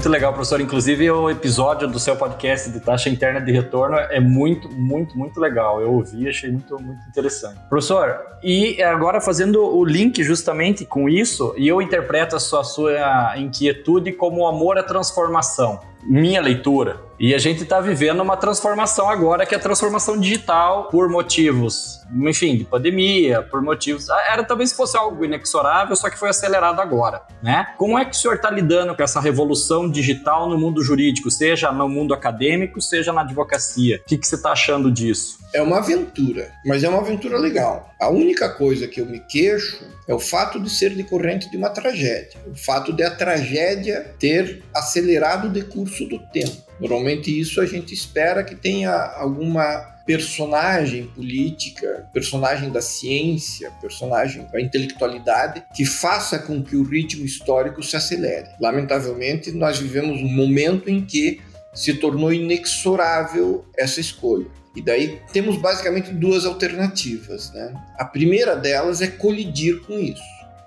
Muito 0.08 0.16
legal, 0.16 0.32
professor. 0.32 0.58
Inclusive, 0.58 1.10
o 1.10 1.28
episódio 1.28 1.86
do 1.86 1.98
seu 1.98 2.16
podcast 2.16 2.70
de 2.70 2.80
taxa 2.80 3.10
interna 3.10 3.42
de 3.42 3.52
retorno 3.52 3.94
é 3.94 4.18
muito, 4.18 4.66
muito, 4.70 5.18
muito 5.18 5.38
legal. 5.38 5.82
Eu 5.82 5.92
ouvi, 5.92 6.26
achei 6.26 6.50
muito, 6.50 6.80
muito 6.80 7.06
interessante. 7.06 7.60
Professor, 7.68 8.18
e 8.42 8.82
agora 8.82 9.20
fazendo 9.20 9.62
o 9.62 9.84
link 9.84 10.24
justamente 10.24 10.86
com 10.86 11.10
isso, 11.10 11.54
e 11.58 11.68
eu 11.68 11.82
interpreto 11.82 12.34
a 12.34 12.40
sua, 12.40 12.60
a 12.60 12.64
sua 12.64 13.34
inquietude 13.36 14.12
como 14.12 14.46
amor 14.46 14.78
à 14.78 14.82
transformação 14.82 15.78
minha 16.02 16.40
leitura. 16.40 17.08
E 17.18 17.34
a 17.34 17.38
gente 17.38 17.64
está 17.64 17.80
vivendo 17.80 18.20
uma 18.20 18.36
transformação 18.36 19.10
agora, 19.10 19.44
que 19.44 19.52
é 19.52 19.58
a 19.58 19.60
transformação 19.60 20.16
digital 20.16 20.84
por 20.84 21.08
motivos, 21.08 22.00
enfim, 22.14 22.56
de 22.56 22.64
pandemia, 22.64 23.42
por 23.42 23.60
motivos. 23.60 24.08
Era 24.08 24.44
talvez 24.44 24.72
fosse 24.72 24.96
algo 24.96 25.24
inexorável, 25.24 25.96
só 25.96 26.08
que 26.08 26.16
foi 26.16 26.28
acelerado 26.28 26.80
agora, 26.80 27.22
né? 27.42 27.74
Como 27.76 27.98
é 27.98 28.04
que 28.04 28.12
o 28.12 28.14
senhor 28.14 28.34
está 28.34 28.48
lidando 28.50 28.94
com 28.94 29.02
essa 29.02 29.20
revolução 29.20 29.90
digital 29.90 30.48
no 30.48 30.56
mundo 30.56 30.80
jurídico, 30.80 31.28
seja 31.28 31.72
no 31.72 31.88
mundo 31.88 32.14
acadêmico, 32.14 32.80
seja 32.80 33.12
na 33.12 33.22
advocacia? 33.22 33.96
O 33.96 34.08
que, 34.08 34.16
que 34.16 34.26
você 34.26 34.36
está 34.36 34.52
achando 34.52 34.88
disso? 34.88 35.38
É 35.52 35.60
uma 35.60 35.78
aventura, 35.78 36.52
mas 36.64 36.84
é 36.84 36.88
uma 36.88 36.98
aventura 36.98 37.36
legal. 37.36 37.92
A 38.00 38.08
única 38.08 38.48
coisa 38.48 38.86
que 38.86 39.00
eu 39.00 39.06
me 39.06 39.18
queixo 39.18 39.84
é 40.06 40.14
o 40.14 40.20
fato 40.20 40.60
de 40.60 40.70
ser 40.70 40.94
decorrente 40.94 41.50
de 41.50 41.56
uma 41.56 41.68
tragédia, 41.68 42.38
o 42.46 42.54
fato 42.54 42.92
de 42.92 43.02
a 43.02 43.10
tragédia 43.10 44.14
ter 44.20 44.62
acelerado 44.72 45.48
o 45.48 45.52
decurso 45.52 46.06
do 46.06 46.18
tempo. 46.18 46.56
Normalmente 46.80 47.36
isso 47.36 47.60
a 47.60 47.66
gente 47.66 47.92
espera 47.92 48.44
que 48.44 48.54
tenha 48.54 48.92
alguma 48.92 49.98
personagem 50.06 51.06
política, 51.08 52.08
personagem 52.14 52.70
da 52.70 52.80
ciência, 52.80 53.70
personagem 53.80 54.46
da 54.50 54.58
intelectualidade 54.58 55.62
que 55.74 55.84
faça 55.84 56.38
com 56.38 56.62
que 56.62 56.76
o 56.76 56.82
ritmo 56.82 57.26
histórico 57.26 57.82
se 57.82 57.94
acelere. 57.94 58.48
Lamentavelmente, 58.58 59.52
nós 59.52 59.78
vivemos 59.78 60.22
um 60.22 60.28
momento 60.28 60.88
em 60.88 61.04
que 61.04 61.42
se 61.74 61.94
tornou 61.94 62.32
inexorável 62.32 63.64
essa 63.76 64.00
escolha. 64.00 64.46
E 64.74 64.82
daí 64.82 65.20
temos 65.32 65.56
basicamente 65.56 66.12
duas 66.12 66.44
alternativas. 66.44 67.52
Né? 67.52 67.74
A 67.98 68.04
primeira 68.04 68.54
delas 68.54 69.00
é 69.02 69.08
colidir 69.08 69.80
com 69.80 69.98
isso 69.98 70.22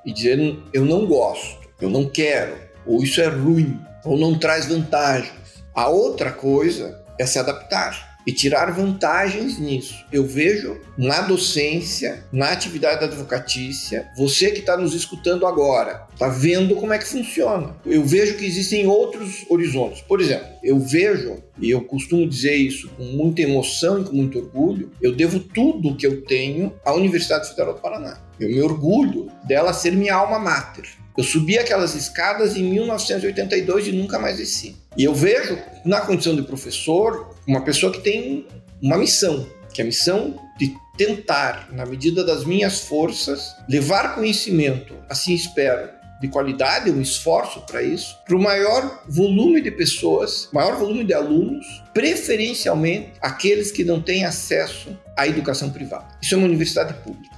e 0.05 0.11
dizer 0.11 0.37
eu 0.73 0.83
não 0.83 1.05
gosto, 1.05 1.69
eu 1.79 1.89
não 1.89 2.09
quero, 2.09 2.57
ou 2.85 3.03
isso 3.03 3.21
é 3.21 3.27
ruim, 3.27 3.79
ou 4.03 4.17
não 4.17 4.37
traz 4.37 4.65
vantagens. 4.65 5.63
A 5.73 5.87
outra 5.87 6.31
coisa 6.31 7.01
é 7.17 7.25
se 7.25 7.39
adaptar 7.39 8.10
e 8.25 8.31
tirar 8.31 8.71
vantagens 8.71 9.57
nisso. 9.57 10.05
Eu 10.11 10.25
vejo 10.25 10.79
na 10.97 11.21
docência, 11.21 12.25
na 12.31 12.49
atividade 12.51 13.03
advocatícia, 13.03 14.09
você 14.15 14.51
que 14.51 14.59
está 14.59 14.77
nos 14.77 14.93
escutando 14.93 15.45
agora, 15.45 16.07
está 16.13 16.27
vendo 16.27 16.75
como 16.75 16.93
é 16.93 16.97
que 16.97 17.07
funciona. 17.07 17.75
Eu 17.85 18.03
vejo 18.03 18.37
que 18.37 18.45
existem 18.45 18.87
outros 18.87 19.45
horizontes. 19.49 20.01
Por 20.01 20.21
exemplo, 20.21 20.47
eu 20.63 20.79
vejo, 20.79 21.41
e 21.59 21.69
eu 21.69 21.81
costumo 21.81 22.27
dizer 22.27 22.55
isso 22.55 22.89
com 22.89 23.03
muita 23.03 23.41
emoção 23.41 24.01
e 24.01 24.03
com 24.05 24.15
muito 24.15 24.37
orgulho, 24.37 24.91
eu 25.01 25.15
devo 25.15 25.39
tudo 25.39 25.95
que 25.95 26.05
eu 26.05 26.23
tenho 26.23 26.73
à 26.85 26.93
Universidade 26.93 27.49
Federal 27.49 27.73
do 27.73 27.81
Paraná. 27.81 28.19
Eu 28.39 28.49
me 28.49 28.61
orgulho 28.61 29.31
dela 29.43 29.73
ser 29.73 29.91
minha 29.91 30.15
alma 30.15 30.39
mater. 30.39 30.85
Eu 31.17 31.23
subi 31.23 31.59
aquelas 31.59 31.93
escadas 31.93 32.55
em 32.55 32.63
1982 32.63 33.87
e 33.87 33.91
nunca 33.91 34.17
mais 34.17 34.37
desci. 34.37 34.75
E 34.97 35.05
eu 35.05 35.13
vejo, 35.13 35.57
na 35.85 36.01
condição 36.01 36.35
de 36.35 36.41
professor, 36.41 37.33
uma 37.47 37.61
pessoa 37.61 37.91
que 37.93 38.01
tem 38.01 38.45
uma 38.81 38.97
missão, 38.97 39.47
que 39.73 39.81
é 39.81 39.83
a 39.83 39.87
missão 39.87 40.37
de 40.59 40.75
tentar, 40.97 41.69
na 41.71 41.85
medida 41.85 42.25
das 42.25 42.43
minhas 42.43 42.81
forças, 42.81 43.55
levar 43.69 44.15
conhecimento, 44.15 44.93
assim 45.09 45.33
espero, 45.33 45.89
de 46.19 46.27
qualidade, 46.27 46.91
um 46.91 47.01
esforço 47.01 47.61
para 47.61 47.81
isso, 47.81 48.15
para 48.27 48.35
o 48.35 48.41
maior 48.41 49.03
volume 49.07 49.61
de 49.61 49.71
pessoas, 49.71 50.49
maior 50.51 50.75
volume 50.77 51.03
de 51.05 51.13
alunos, 51.13 51.65
preferencialmente 51.93 53.13
aqueles 53.21 53.71
que 53.71 53.83
não 53.83 54.01
têm 54.01 54.25
acesso 54.25 54.95
à 55.17 55.25
educação 55.25 55.71
privada. 55.71 56.07
Isso 56.21 56.35
é 56.35 56.37
uma 56.37 56.47
universidade 56.47 56.93
pública. 56.95 57.35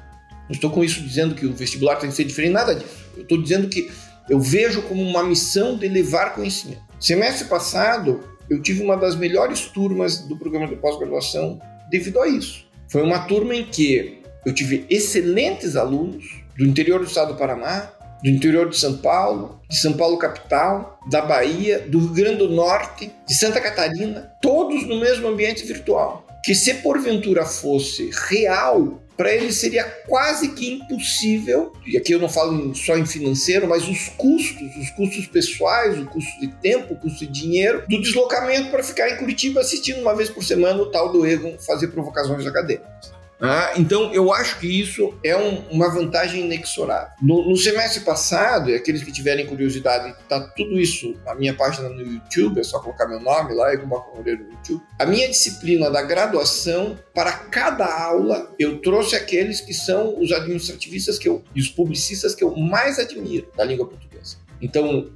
Não 0.50 0.56
estou 0.56 0.72
com 0.72 0.84
isso 0.84 1.00
dizendo 1.02 1.36
que 1.36 1.46
o 1.46 1.54
vestibular 1.54 1.96
tem 1.98 2.10
que 2.10 2.16
ser 2.16 2.26
diferente, 2.26 2.52
nada 2.52 2.76
disso. 2.76 3.06
Eu 3.16 3.24
estou 3.24 3.42
dizendo 3.42 3.70
que 3.70 3.90
Eu 4.30 4.40
vejo 4.40 4.84
como 4.84 5.02
uma 5.02 5.22
missão 5.22 5.78
de 5.78 5.88
levar 5.88 6.34
conhecimento. 6.34 6.82
Semestre 7.04 7.50
passado, 7.50 8.22
eu 8.50 8.62
tive 8.62 8.82
uma 8.82 8.96
das 8.96 9.14
melhores 9.14 9.66
turmas 9.66 10.20
do 10.20 10.38
programa 10.38 10.70
de 10.70 10.78
pós-graduação 10.78 11.60
devido 11.90 12.22
a 12.22 12.30
isso. 12.30 12.66
Foi 12.88 13.02
uma 13.02 13.28
turma 13.28 13.54
em 13.54 13.66
que 13.66 14.22
eu 14.46 14.54
tive 14.54 14.86
excelentes 14.90 15.76
alunos 15.76 16.24
do 16.58 16.64
interior 16.64 17.02
do 17.02 17.06
estado 17.06 17.34
do 17.34 17.38
Paraná, 17.38 17.92
do 18.24 18.30
interior 18.30 18.70
de 18.70 18.78
São 18.78 19.00
Paulo, 19.00 19.60
de 19.70 19.76
São 19.76 19.92
Paulo 19.92 20.18
capital, 20.18 20.98
da 21.10 21.22
Bahia, 21.22 21.80
do 21.80 22.00
Rio 22.00 22.14
Grande 22.14 22.38
do 22.38 22.48
Norte, 22.48 23.12
de 23.28 23.34
Santa 23.36 23.60
Catarina, 23.60 24.32
todos 24.42 24.88
no 24.88 24.98
mesmo 24.98 25.28
ambiente 25.28 25.66
virtual. 25.66 26.26
Que 26.42 26.56
se 26.56 26.76
porventura 26.76 27.44
fosse 27.44 28.12
real, 28.30 29.03
para 29.16 29.34
eles 29.34 29.56
seria 29.56 29.84
quase 30.08 30.50
que 30.50 30.74
impossível, 30.74 31.72
e 31.86 31.98
aqui 31.98 32.14
eu 32.14 32.20
não 32.20 32.30
falo 32.30 32.74
só 32.76 32.98
em 32.98 33.06
financeiro, 33.06 33.68
mas 33.68 33.88
os 33.88 34.10
custos, 34.10 34.76
os 34.76 34.90
custos 34.92 35.28
pessoais, 35.28 36.00
o 36.00 36.06
custo 36.06 36.40
de 36.40 36.48
tempo, 36.48 36.94
o 36.94 36.98
custo 36.98 37.26
de 37.26 37.32
dinheiro, 37.32 37.84
do 37.88 38.02
deslocamento 38.02 38.70
para 38.72 38.84
ficar 38.84 39.10
em 39.10 39.18
Curitiba 39.18 39.62
assistindo 39.62 40.02
uma 40.02 40.16
vez 40.16 40.30
por 40.30 40.44
semana 40.44 40.82
o 40.82 40.88
tal 40.88 41.12
do 41.12 41.26
Egon 41.26 41.58
fazer 41.60 41.88
provocações 41.90 42.46
acadêmicas. 42.46 43.14
Ah, 43.46 43.74
então, 43.76 44.14
eu 44.14 44.32
acho 44.32 44.58
que 44.58 44.80
isso 44.80 45.14
é 45.22 45.36
um, 45.36 45.58
uma 45.70 45.94
vantagem 45.94 46.46
inexorável. 46.46 47.12
No, 47.22 47.50
no, 47.50 47.58
semestre 47.58 48.00
passado, 48.00 48.70
e 48.70 48.76
aqueles 48.76 49.04
que 49.04 49.12
tiverem 49.12 49.46
curiosidade, 49.46 50.16
está 50.18 50.40
tudo 50.56 50.80
isso 50.80 51.14
na 51.26 51.36
minha 51.36 51.54
página 51.54 51.90
no 51.90 52.02
YouTube, 52.02 52.62
é 52.62 52.64
só 52.64 52.80
colocar 52.80 53.06
meu 53.06 53.20
nome 53.20 53.54
lá, 53.54 53.74
Egon 53.74 53.88
Moreira 54.16 54.42
no 54.42 54.50
YouTube. 54.50 54.82
A 54.98 55.06
minha 55.06 55.28
disciplina 55.28 55.92
da 55.92 56.02
graduação, 56.02 56.98
para 57.14 57.34
cada 57.34 57.86
aula, 57.86 58.50
eu 58.58 58.80
trouxe 58.80 59.14
aqueles 59.14 59.60
que 59.60 59.74
são 59.74 60.18
os 60.22 60.32
administrativistas 60.32 61.20
que 61.20 61.28
eu, 61.28 61.44
e 61.54 61.60
os 61.60 61.68
publicistas 61.68 62.34
que 62.34 62.46
eu 62.46 62.56
mais 62.56 62.98
admiro 62.98 63.50
da 63.58 63.66
língua 63.66 63.90
portuguesa. 63.90 64.38
Então, 64.62 65.12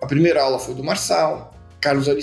a 0.00 0.06
primeira 0.06 0.40
aula 0.40 0.60
foi 0.60 0.76
do 0.76 0.84
Marçal, 0.84 1.52
Carlos 1.80 2.08
Ari 2.08 2.22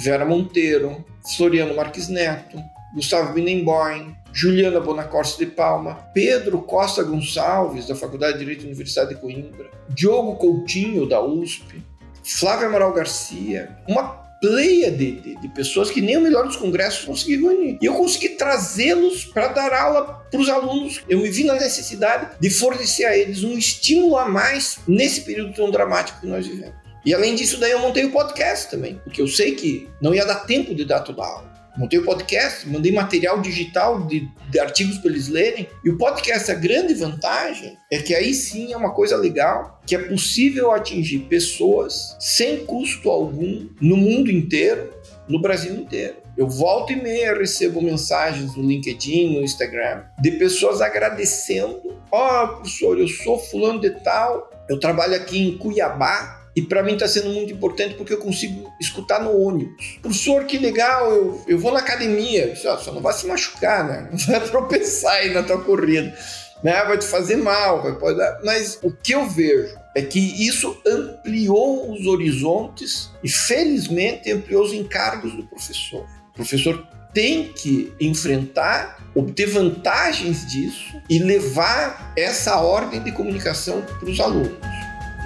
Vera 0.00 0.24
Monteiro, 0.24 1.04
Floriano 1.36 1.74
Marques 1.74 2.06
Neto, 2.08 2.56
Gustavo 2.94 3.32
Binnenborn, 3.32 4.16
Juliana 4.34 4.80
Bonacorsi 4.80 5.38
de 5.38 5.46
Palma, 5.46 6.10
Pedro 6.12 6.60
Costa 6.60 7.04
Gonçalves, 7.04 7.86
da 7.86 7.94
Faculdade 7.94 8.32
de 8.32 8.40
Direito 8.40 8.62
da 8.62 8.66
Universidade 8.66 9.14
de 9.14 9.20
Coimbra, 9.20 9.70
Diogo 9.88 10.34
Coutinho, 10.34 11.08
da 11.08 11.22
USP, 11.22 11.80
Flávia 12.24 12.66
Amaral 12.66 12.92
Garcia, 12.92 13.78
uma 13.86 14.24
pleia 14.40 14.90
de, 14.90 15.20
de, 15.20 15.40
de, 15.40 15.48
pessoas 15.50 15.88
que 15.88 16.00
nem 16.00 16.16
o 16.16 16.20
melhor 16.20 16.44
dos 16.44 16.56
congressos 16.56 17.04
conseguiram 17.04 17.46
unir. 17.46 17.78
E 17.80 17.86
eu 17.86 17.94
consegui 17.94 18.30
trazê-los 18.30 19.24
para 19.26 19.48
dar 19.48 19.72
aula 19.72 20.26
para 20.28 20.40
os 20.40 20.48
alunos. 20.48 21.02
Eu 21.08 21.20
me 21.20 21.30
vi 21.30 21.44
na 21.44 21.54
necessidade 21.54 22.36
de 22.40 22.50
fornecer 22.50 23.04
a 23.04 23.16
eles 23.16 23.44
um 23.44 23.56
estímulo 23.56 24.18
a 24.18 24.28
mais 24.28 24.80
nesse 24.88 25.20
período 25.20 25.54
tão 25.54 25.70
dramático 25.70 26.20
que 26.20 26.26
nós 26.26 26.44
vivemos. 26.44 26.74
E 27.06 27.14
além 27.14 27.36
disso, 27.36 27.58
daí 27.58 27.70
eu 27.70 27.78
montei 27.78 28.04
o 28.04 28.10
podcast 28.10 28.68
também, 28.68 29.00
porque 29.04 29.22
eu 29.22 29.28
sei 29.28 29.54
que 29.54 29.88
não 30.00 30.12
ia 30.12 30.26
dar 30.26 30.40
tempo 30.40 30.74
de 30.74 30.84
dar 30.84 31.00
toda 31.00 31.22
a 31.22 31.26
aula 31.26 31.53
montei 31.76 31.98
o 31.98 32.04
podcast, 32.04 32.68
mandei 32.68 32.92
material 32.92 33.40
digital 33.40 34.06
de, 34.06 34.28
de, 34.50 34.58
artigos 34.58 34.98
para 34.98 35.10
eles 35.10 35.28
lerem. 35.28 35.68
E 35.84 35.90
o 35.90 35.98
podcast, 35.98 36.50
a 36.50 36.54
grande 36.54 36.94
vantagem 36.94 37.76
é 37.90 37.98
que 37.98 38.14
aí 38.14 38.32
sim 38.32 38.72
é 38.72 38.76
uma 38.76 38.92
coisa 38.92 39.16
legal, 39.16 39.80
que 39.86 39.94
é 39.94 39.98
possível 39.98 40.72
atingir 40.72 41.20
pessoas 41.20 42.16
sem 42.20 42.64
custo 42.64 43.10
algum 43.10 43.68
no 43.80 43.96
mundo 43.96 44.30
inteiro, 44.30 44.90
no 45.28 45.40
Brasil 45.40 45.74
inteiro. 45.74 46.16
Eu 46.36 46.48
volto 46.48 46.92
e 46.92 46.96
meia 46.96 47.36
recebo 47.36 47.80
mensagens 47.80 48.56
no 48.56 48.62
LinkedIn, 48.62 49.34
no 49.34 49.42
Instagram, 49.42 50.02
de 50.20 50.32
pessoas 50.32 50.80
agradecendo. 50.80 51.94
Ó, 52.10 52.44
oh, 52.44 52.48
professor, 52.56 52.98
eu 52.98 53.06
sou 53.06 53.38
fulano 53.38 53.80
de 53.80 53.90
tal, 53.90 54.50
eu 54.68 54.78
trabalho 54.80 55.14
aqui 55.14 55.38
em 55.38 55.56
Cuiabá, 55.56 56.43
e 56.56 56.62
para 56.62 56.82
mim 56.82 56.92
está 56.94 57.08
sendo 57.08 57.30
muito 57.30 57.52
importante 57.52 57.94
porque 57.94 58.12
eu 58.12 58.18
consigo 58.18 58.72
escutar 58.80 59.20
no 59.20 59.36
ônibus. 59.36 59.98
Professor, 60.00 60.44
que 60.44 60.58
legal, 60.58 61.10
eu, 61.10 61.44
eu 61.48 61.58
vou 61.58 61.72
na 61.72 61.80
academia. 61.80 62.54
Só, 62.54 62.78
só 62.78 62.92
não 62.92 63.00
vai 63.00 63.12
se 63.12 63.26
machucar, 63.26 63.84
né? 63.84 64.08
Não 64.14 64.18
vai 64.18 64.48
tropeçar 64.48 65.14
aí 65.14 65.34
na 65.34 65.42
tua 65.42 65.60
corrida. 65.60 66.16
Né? 66.62 66.72
Vai 66.84 66.96
te 66.96 67.04
fazer 67.04 67.36
mal, 67.36 67.82
vai 67.82 67.98
pode 67.98 68.16
dar. 68.16 68.40
Mas 68.44 68.78
o 68.82 68.90
que 68.90 69.12
eu 69.12 69.26
vejo 69.28 69.76
é 69.94 70.02
que 70.02 70.18
isso 70.46 70.80
ampliou 70.86 71.92
os 71.92 72.06
horizontes 72.06 73.10
e, 73.22 73.28
felizmente, 73.28 74.30
ampliou 74.30 74.64
os 74.64 74.72
encargos 74.72 75.34
do 75.34 75.44
professor. 75.44 76.06
O 76.30 76.34
professor 76.34 76.86
tem 77.12 77.52
que 77.52 77.92
enfrentar, 78.00 78.98
obter 79.14 79.46
vantagens 79.46 80.46
disso 80.46 81.00
e 81.08 81.18
levar 81.18 82.12
essa 82.16 82.56
ordem 82.60 83.00
de 83.02 83.12
comunicação 83.12 83.82
para 83.82 84.08
os 84.08 84.18
alunos. 84.18 84.58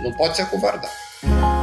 Não 0.02 0.12
pode 0.12 0.36
se 0.36 0.42
acovardar. 0.42 1.07
Bye. 1.22 1.57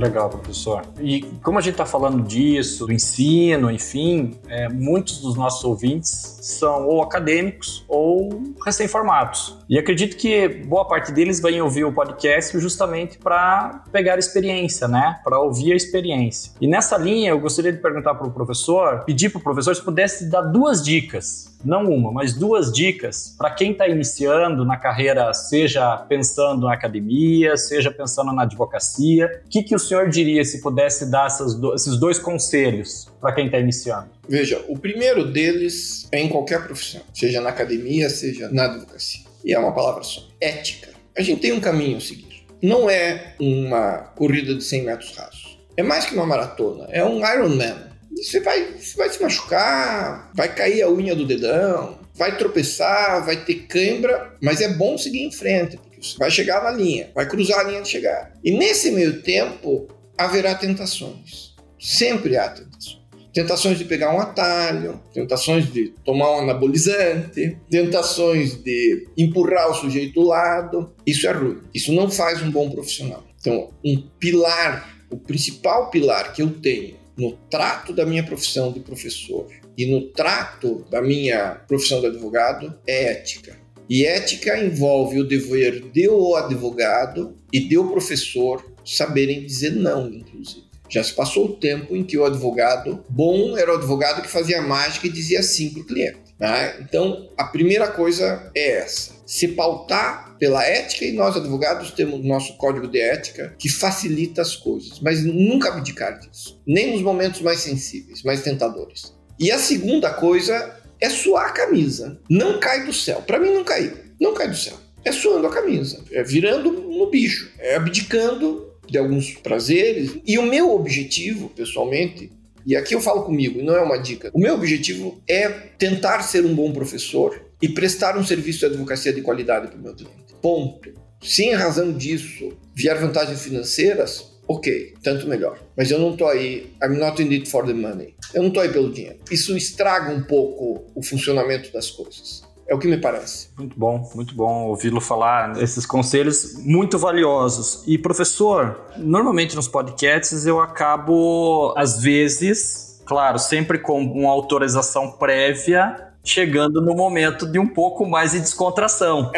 Legal, 0.00 0.28
professor. 0.28 0.82
E 1.00 1.22
como 1.42 1.58
a 1.58 1.60
gente 1.60 1.72
está 1.72 1.86
falando 1.86 2.22
disso, 2.22 2.86
do 2.86 2.92
ensino, 2.92 3.70
enfim, 3.70 4.38
é, 4.48 4.68
muitos 4.68 5.18
dos 5.18 5.36
nossos 5.36 5.62
ouvintes 5.64 6.38
são 6.40 6.86
ou 6.86 7.02
acadêmicos 7.02 7.84
ou 7.88 8.42
recém-formados. 8.64 9.58
E 9.68 9.78
acredito 9.78 10.16
que 10.16 10.48
boa 10.48 10.86
parte 10.86 11.12
deles 11.12 11.40
vai 11.40 11.60
ouvir 11.60 11.84
o 11.84 11.92
podcast 11.92 12.58
justamente 12.58 13.18
para 13.18 13.84
pegar 13.92 14.18
experiência, 14.18 14.88
né? 14.88 15.20
Para 15.22 15.38
ouvir 15.38 15.72
a 15.72 15.76
experiência. 15.76 16.52
E 16.60 16.66
nessa 16.66 16.96
linha, 16.96 17.30
eu 17.30 17.40
gostaria 17.40 17.72
de 17.72 17.78
perguntar 17.78 18.14
para 18.14 18.26
o 18.26 18.30
professor, 18.30 19.04
pedir 19.04 19.30
para 19.30 19.38
o 19.38 19.42
professor 19.42 19.74
se 19.76 19.82
pudesse 19.82 20.28
dar 20.30 20.42
duas 20.42 20.82
dicas, 20.82 21.49
não 21.64 21.90
uma, 21.90 22.12
mas 22.12 22.34
duas 22.34 22.72
dicas 22.72 23.34
para 23.36 23.50
quem 23.50 23.72
está 23.72 23.88
iniciando 23.88 24.64
na 24.64 24.76
carreira, 24.76 25.32
seja 25.32 25.96
pensando 25.96 26.66
na 26.66 26.74
academia, 26.74 27.56
seja 27.56 27.90
pensando 27.90 28.32
na 28.32 28.42
advocacia. 28.42 29.42
O 29.46 29.48
que, 29.48 29.62
que 29.62 29.74
o 29.74 29.78
senhor 29.78 30.08
diria 30.08 30.44
se 30.44 30.60
pudesse 30.60 31.10
dar 31.10 31.28
do, 31.60 31.74
esses 31.74 31.96
dois 31.98 32.18
conselhos 32.18 33.08
para 33.20 33.32
quem 33.32 33.46
está 33.46 33.58
iniciando? 33.58 34.08
Veja, 34.28 34.64
o 34.68 34.78
primeiro 34.78 35.30
deles 35.30 36.08
é 36.12 36.20
em 36.20 36.28
qualquer 36.28 36.64
profissão, 36.64 37.00
seja 37.12 37.40
na 37.40 37.50
academia, 37.50 38.08
seja 38.08 38.48
na 38.50 38.64
advocacia 38.64 39.30
e 39.44 39.52
é 39.52 39.58
uma 39.58 39.72
palavra 39.72 40.02
só: 40.02 40.22
ética. 40.40 40.90
A 41.16 41.22
gente 41.22 41.40
tem 41.40 41.52
um 41.52 41.60
caminho 41.60 41.96
a 41.96 42.00
seguir. 42.00 42.44
Não 42.62 42.88
é 42.88 43.34
uma 43.40 43.98
corrida 44.16 44.54
de 44.54 44.62
100 44.62 44.84
metros 44.84 45.16
rasos. 45.16 45.58
É 45.76 45.82
mais 45.82 46.04
que 46.04 46.14
uma 46.14 46.26
maratona, 46.26 46.86
é 46.90 47.04
um 47.04 47.18
Ironman. 47.18 47.89
Você 48.16 48.40
vai, 48.40 48.74
você 48.74 48.96
vai 48.96 49.10
se 49.10 49.22
machucar, 49.22 50.30
vai 50.34 50.54
cair 50.54 50.82
a 50.82 50.90
unha 50.90 51.14
do 51.14 51.26
dedão, 51.26 51.98
vai 52.14 52.36
tropeçar, 52.36 53.24
vai 53.24 53.44
ter 53.44 53.66
cãibra, 53.66 54.36
mas 54.42 54.60
é 54.60 54.68
bom 54.68 54.98
seguir 54.98 55.22
em 55.22 55.32
frente, 55.32 55.76
porque 55.76 56.02
você 56.02 56.18
vai 56.18 56.30
chegar 56.30 56.62
na 56.62 56.70
linha, 56.70 57.10
vai 57.14 57.28
cruzar 57.28 57.60
a 57.60 57.62
linha 57.64 57.82
de 57.82 57.88
chegada. 57.88 58.32
E 58.42 58.50
nesse 58.50 58.90
meio 58.90 59.22
tempo 59.22 59.88
haverá 60.18 60.54
tentações. 60.54 61.54
Sempre 61.78 62.36
há 62.36 62.48
tentações 62.48 63.00
tentações 63.32 63.78
de 63.78 63.84
pegar 63.84 64.14
um 64.14 64.20
atalho, 64.20 65.00
tentações 65.12 65.72
de 65.72 65.94
tomar 66.04 66.36
um 66.36 66.40
anabolizante, 66.40 67.56
tentações 67.70 68.54
de 68.54 69.08
empurrar 69.16 69.70
o 69.70 69.74
sujeito 69.74 70.14
do 70.14 70.26
lado. 70.26 70.92
Isso 71.06 71.26
é 71.26 71.32
ruim. 71.32 71.60
Isso 71.72 71.92
não 71.92 72.10
faz 72.10 72.42
um 72.42 72.50
bom 72.50 72.70
profissional. 72.70 73.24
Então, 73.40 73.70
um 73.84 74.02
pilar, 74.18 74.96
o 75.10 75.16
principal 75.16 75.90
pilar 75.90 76.32
que 76.32 76.42
eu 76.42 76.50
tenho 76.50 76.99
no 77.20 77.32
trato 77.50 77.92
da 77.92 78.06
minha 78.06 78.24
profissão 78.24 78.72
de 78.72 78.80
professor 78.80 79.46
e 79.76 79.84
no 79.84 80.08
trato 80.08 80.86
da 80.90 81.02
minha 81.02 81.56
profissão 81.68 82.00
de 82.00 82.06
advogado 82.06 82.74
é 82.86 83.12
ética. 83.12 83.56
E 83.88 84.06
ética 84.06 84.58
envolve 84.58 85.20
o 85.20 85.26
dever 85.26 85.90
de 85.90 86.08
o 86.08 86.34
advogado 86.34 87.36
e 87.52 87.60
de 87.60 87.76
o 87.76 87.90
professor 87.90 88.64
saberem 88.84 89.44
dizer 89.44 89.72
não, 89.72 90.08
inclusive. 90.08 90.64
Já 90.88 91.04
se 91.04 91.12
passou 91.12 91.46
o 91.46 91.56
tempo 91.56 91.94
em 91.94 92.02
que 92.02 92.16
o 92.16 92.24
advogado 92.24 93.04
bom 93.08 93.56
era 93.56 93.72
o 93.72 93.76
advogado 93.76 94.22
que 94.22 94.28
fazia 94.28 94.62
mágica 94.62 95.06
e 95.06 95.10
dizia 95.10 95.42
sim 95.42 95.70
para 95.70 95.82
o 95.82 95.86
cliente. 95.86 96.18
Né? 96.38 96.76
Então, 96.80 97.28
a 97.36 97.44
primeira 97.44 97.88
coisa 97.88 98.50
é 98.54 98.78
essa: 98.78 99.12
se 99.30 99.46
pautar 99.46 100.36
pela 100.40 100.64
ética, 100.64 101.04
e 101.04 101.12
nós, 101.12 101.36
advogados, 101.36 101.92
temos 101.92 102.24
nosso 102.24 102.56
código 102.56 102.88
de 102.88 102.98
ética 103.00 103.54
que 103.56 103.68
facilita 103.68 104.42
as 104.42 104.56
coisas, 104.56 104.98
mas 104.98 105.22
nunca 105.22 105.68
abdicar 105.68 106.18
disso, 106.18 106.60
nem 106.66 106.90
nos 106.90 107.00
momentos 107.00 107.40
mais 107.40 107.60
sensíveis, 107.60 108.24
mais 108.24 108.42
tentadores. 108.42 109.14
E 109.38 109.52
a 109.52 109.58
segunda 109.58 110.12
coisa 110.12 110.76
é 111.00 111.08
suar 111.08 111.46
a 111.46 111.52
camisa. 111.52 112.20
Não 112.28 112.58
cai 112.58 112.84
do 112.84 112.92
céu. 112.92 113.22
Para 113.22 113.38
mim, 113.38 113.50
não 113.50 113.62
caiu. 113.62 113.92
Não 114.20 114.34
cai 114.34 114.48
do 114.48 114.56
céu. 114.56 114.76
É 115.04 115.12
suando 115.12 115.46
a 115.46 115.50
camisa, 115.50 116.02
é 116.10 116.24
virando 116.24 116.72
no 116.72 117.08
bicho, 117.08 117.52
é 117.60 117.76
abdicando 117.76 118.68
de 118.84 118.98
alguns 118.98 119.34
prazeres. 119.34 120.18
E 120.26 120.38
o 120.38 120.42
meu 120.42 120.74
objetivo, 120.74 121.50
pessoalmente, 121.50 122.32
e 122.66 122.74
aqui 122.74 122.96
eu 122.96 123.00
falo 123.00 123.22
comigo, 123.22 123.62
não 123.62 123.76
é 123.76 123.80
uma 123.80 123.96
dica, 123.96 124.28
o 124.34 124.40
meu 124.40 124.54
objetivo 124.54 125.22
é 125.28 125.48
tentar 125.48 126.22
ser 126.22 126.44
um 126.44 126.54
bom 126.54 126.72
professor 126.72 127.48
e 127.60 127.68
prestar 127.68 128.16
um 128.16 128.24
serviço 128.24 128.60
de 128.60 128.66
advocacia 128.66 129.12
de 129.12 129.22
qualidade 129.22 129.68
para 129.68 129.78
o 129.78 129.82
meu 129.82 129.94
cliente. 129.94 130.34
Ponto. 130.40 130.92
Se 131.22 131.44
em 131.44 131.54
razão 131.54 131.92
disso 131.92 132.56
vier 132.74 132.98
vantagens 132.98 133.42
financeiras, 133.42 134.30
ok, 134.48 134.94
tanto 135.02 135.28
melhor. 135.28 135.58
Mas 135.76 135.90
eu 135.90 135.98
não 135.98 136.16
tô 136.16 136.26
aí, 136.26 136.72
I'm 136.82 136.98
not 136.98 137.22
in 137.22 137.28
it 137.32 137.48
for 137.48 137.66
the 137.66 137.74
money. 137.74 138.14
Eu 138.34 138.42
não 138.42 138.50
tô 138.50 138.60
aí 138.60 138.70
pelo 138.70 138.90
dinheiro. 138.90 139.18
Isso 139.30 139.56
estraga 139.56 140.12
um 140.12 140.22
pouco 140.22 140.86
o 140.94 141.02
funcionamento 141.02 141.72
das 141.72 141.90
coisas. 141.90 142.42
É 142.66 142.74
o 142.74 142.78
que 142.78 142.86
me 142.86 142.98
parece. 142.98 143.48
Muito 143.58 143.76
bom, 143.78 144.08
muito 144.14 144.34
bom 144.34 144.68
ouvi-lo 144.68 145.00
falar 145.00 145.60
esses 145.60 145.84
conselhos 145.84 146.54
muito 146.64 146.98
valiosos. 146.98 147.82
E 147.86 147.98
professor, 147.98 148.86
normalmente 148.96 149.56
nos 149.56 149.66
podcasts 149.66 150.46
eu 150.46 150.60
acabo, 150.60 151.74
às 151.76 152.00
vezes, 152.00 153.02
claro, 153.04 153.40
sempre 153.40 153.78
com 153.78 154.00
uma 154.00 154.30
autorização 154.30 155.10
prévia, 155.10 156.09
chegando 156.24 156.80
no 156.80 156.94
momento 156.94 157.46
de 157.46 157.58
um 157.58 157.66
pouco 157.66 158.06
mais 158.06 158.32
de 158.32 158.40
descontração. 158.40 159.30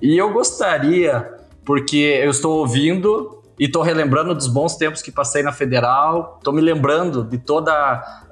e 0.00 0.16
eu 0.16 0.32
gostaria, 0.32 1.30
porque 1.64 1.96
eu 1.96 2.30
estou 2.30 2.58
ouvindo 2.58 3.41
e 3.62 3.68
tô 3.68 3.80
relembrando 3.80 4.34
dos 4.34 4.48
bons 4.48 4.74
tempos 4.74 5.00
que 5.00 5.12
passei 5.12 5.40
na 5.40 5.52
Federal, 5.52 6.40
tô 6.42 6.50
me 6.50 6.60
lembrando 6.60 7.22
de 7.22 7.38
toda. 7.38 7.72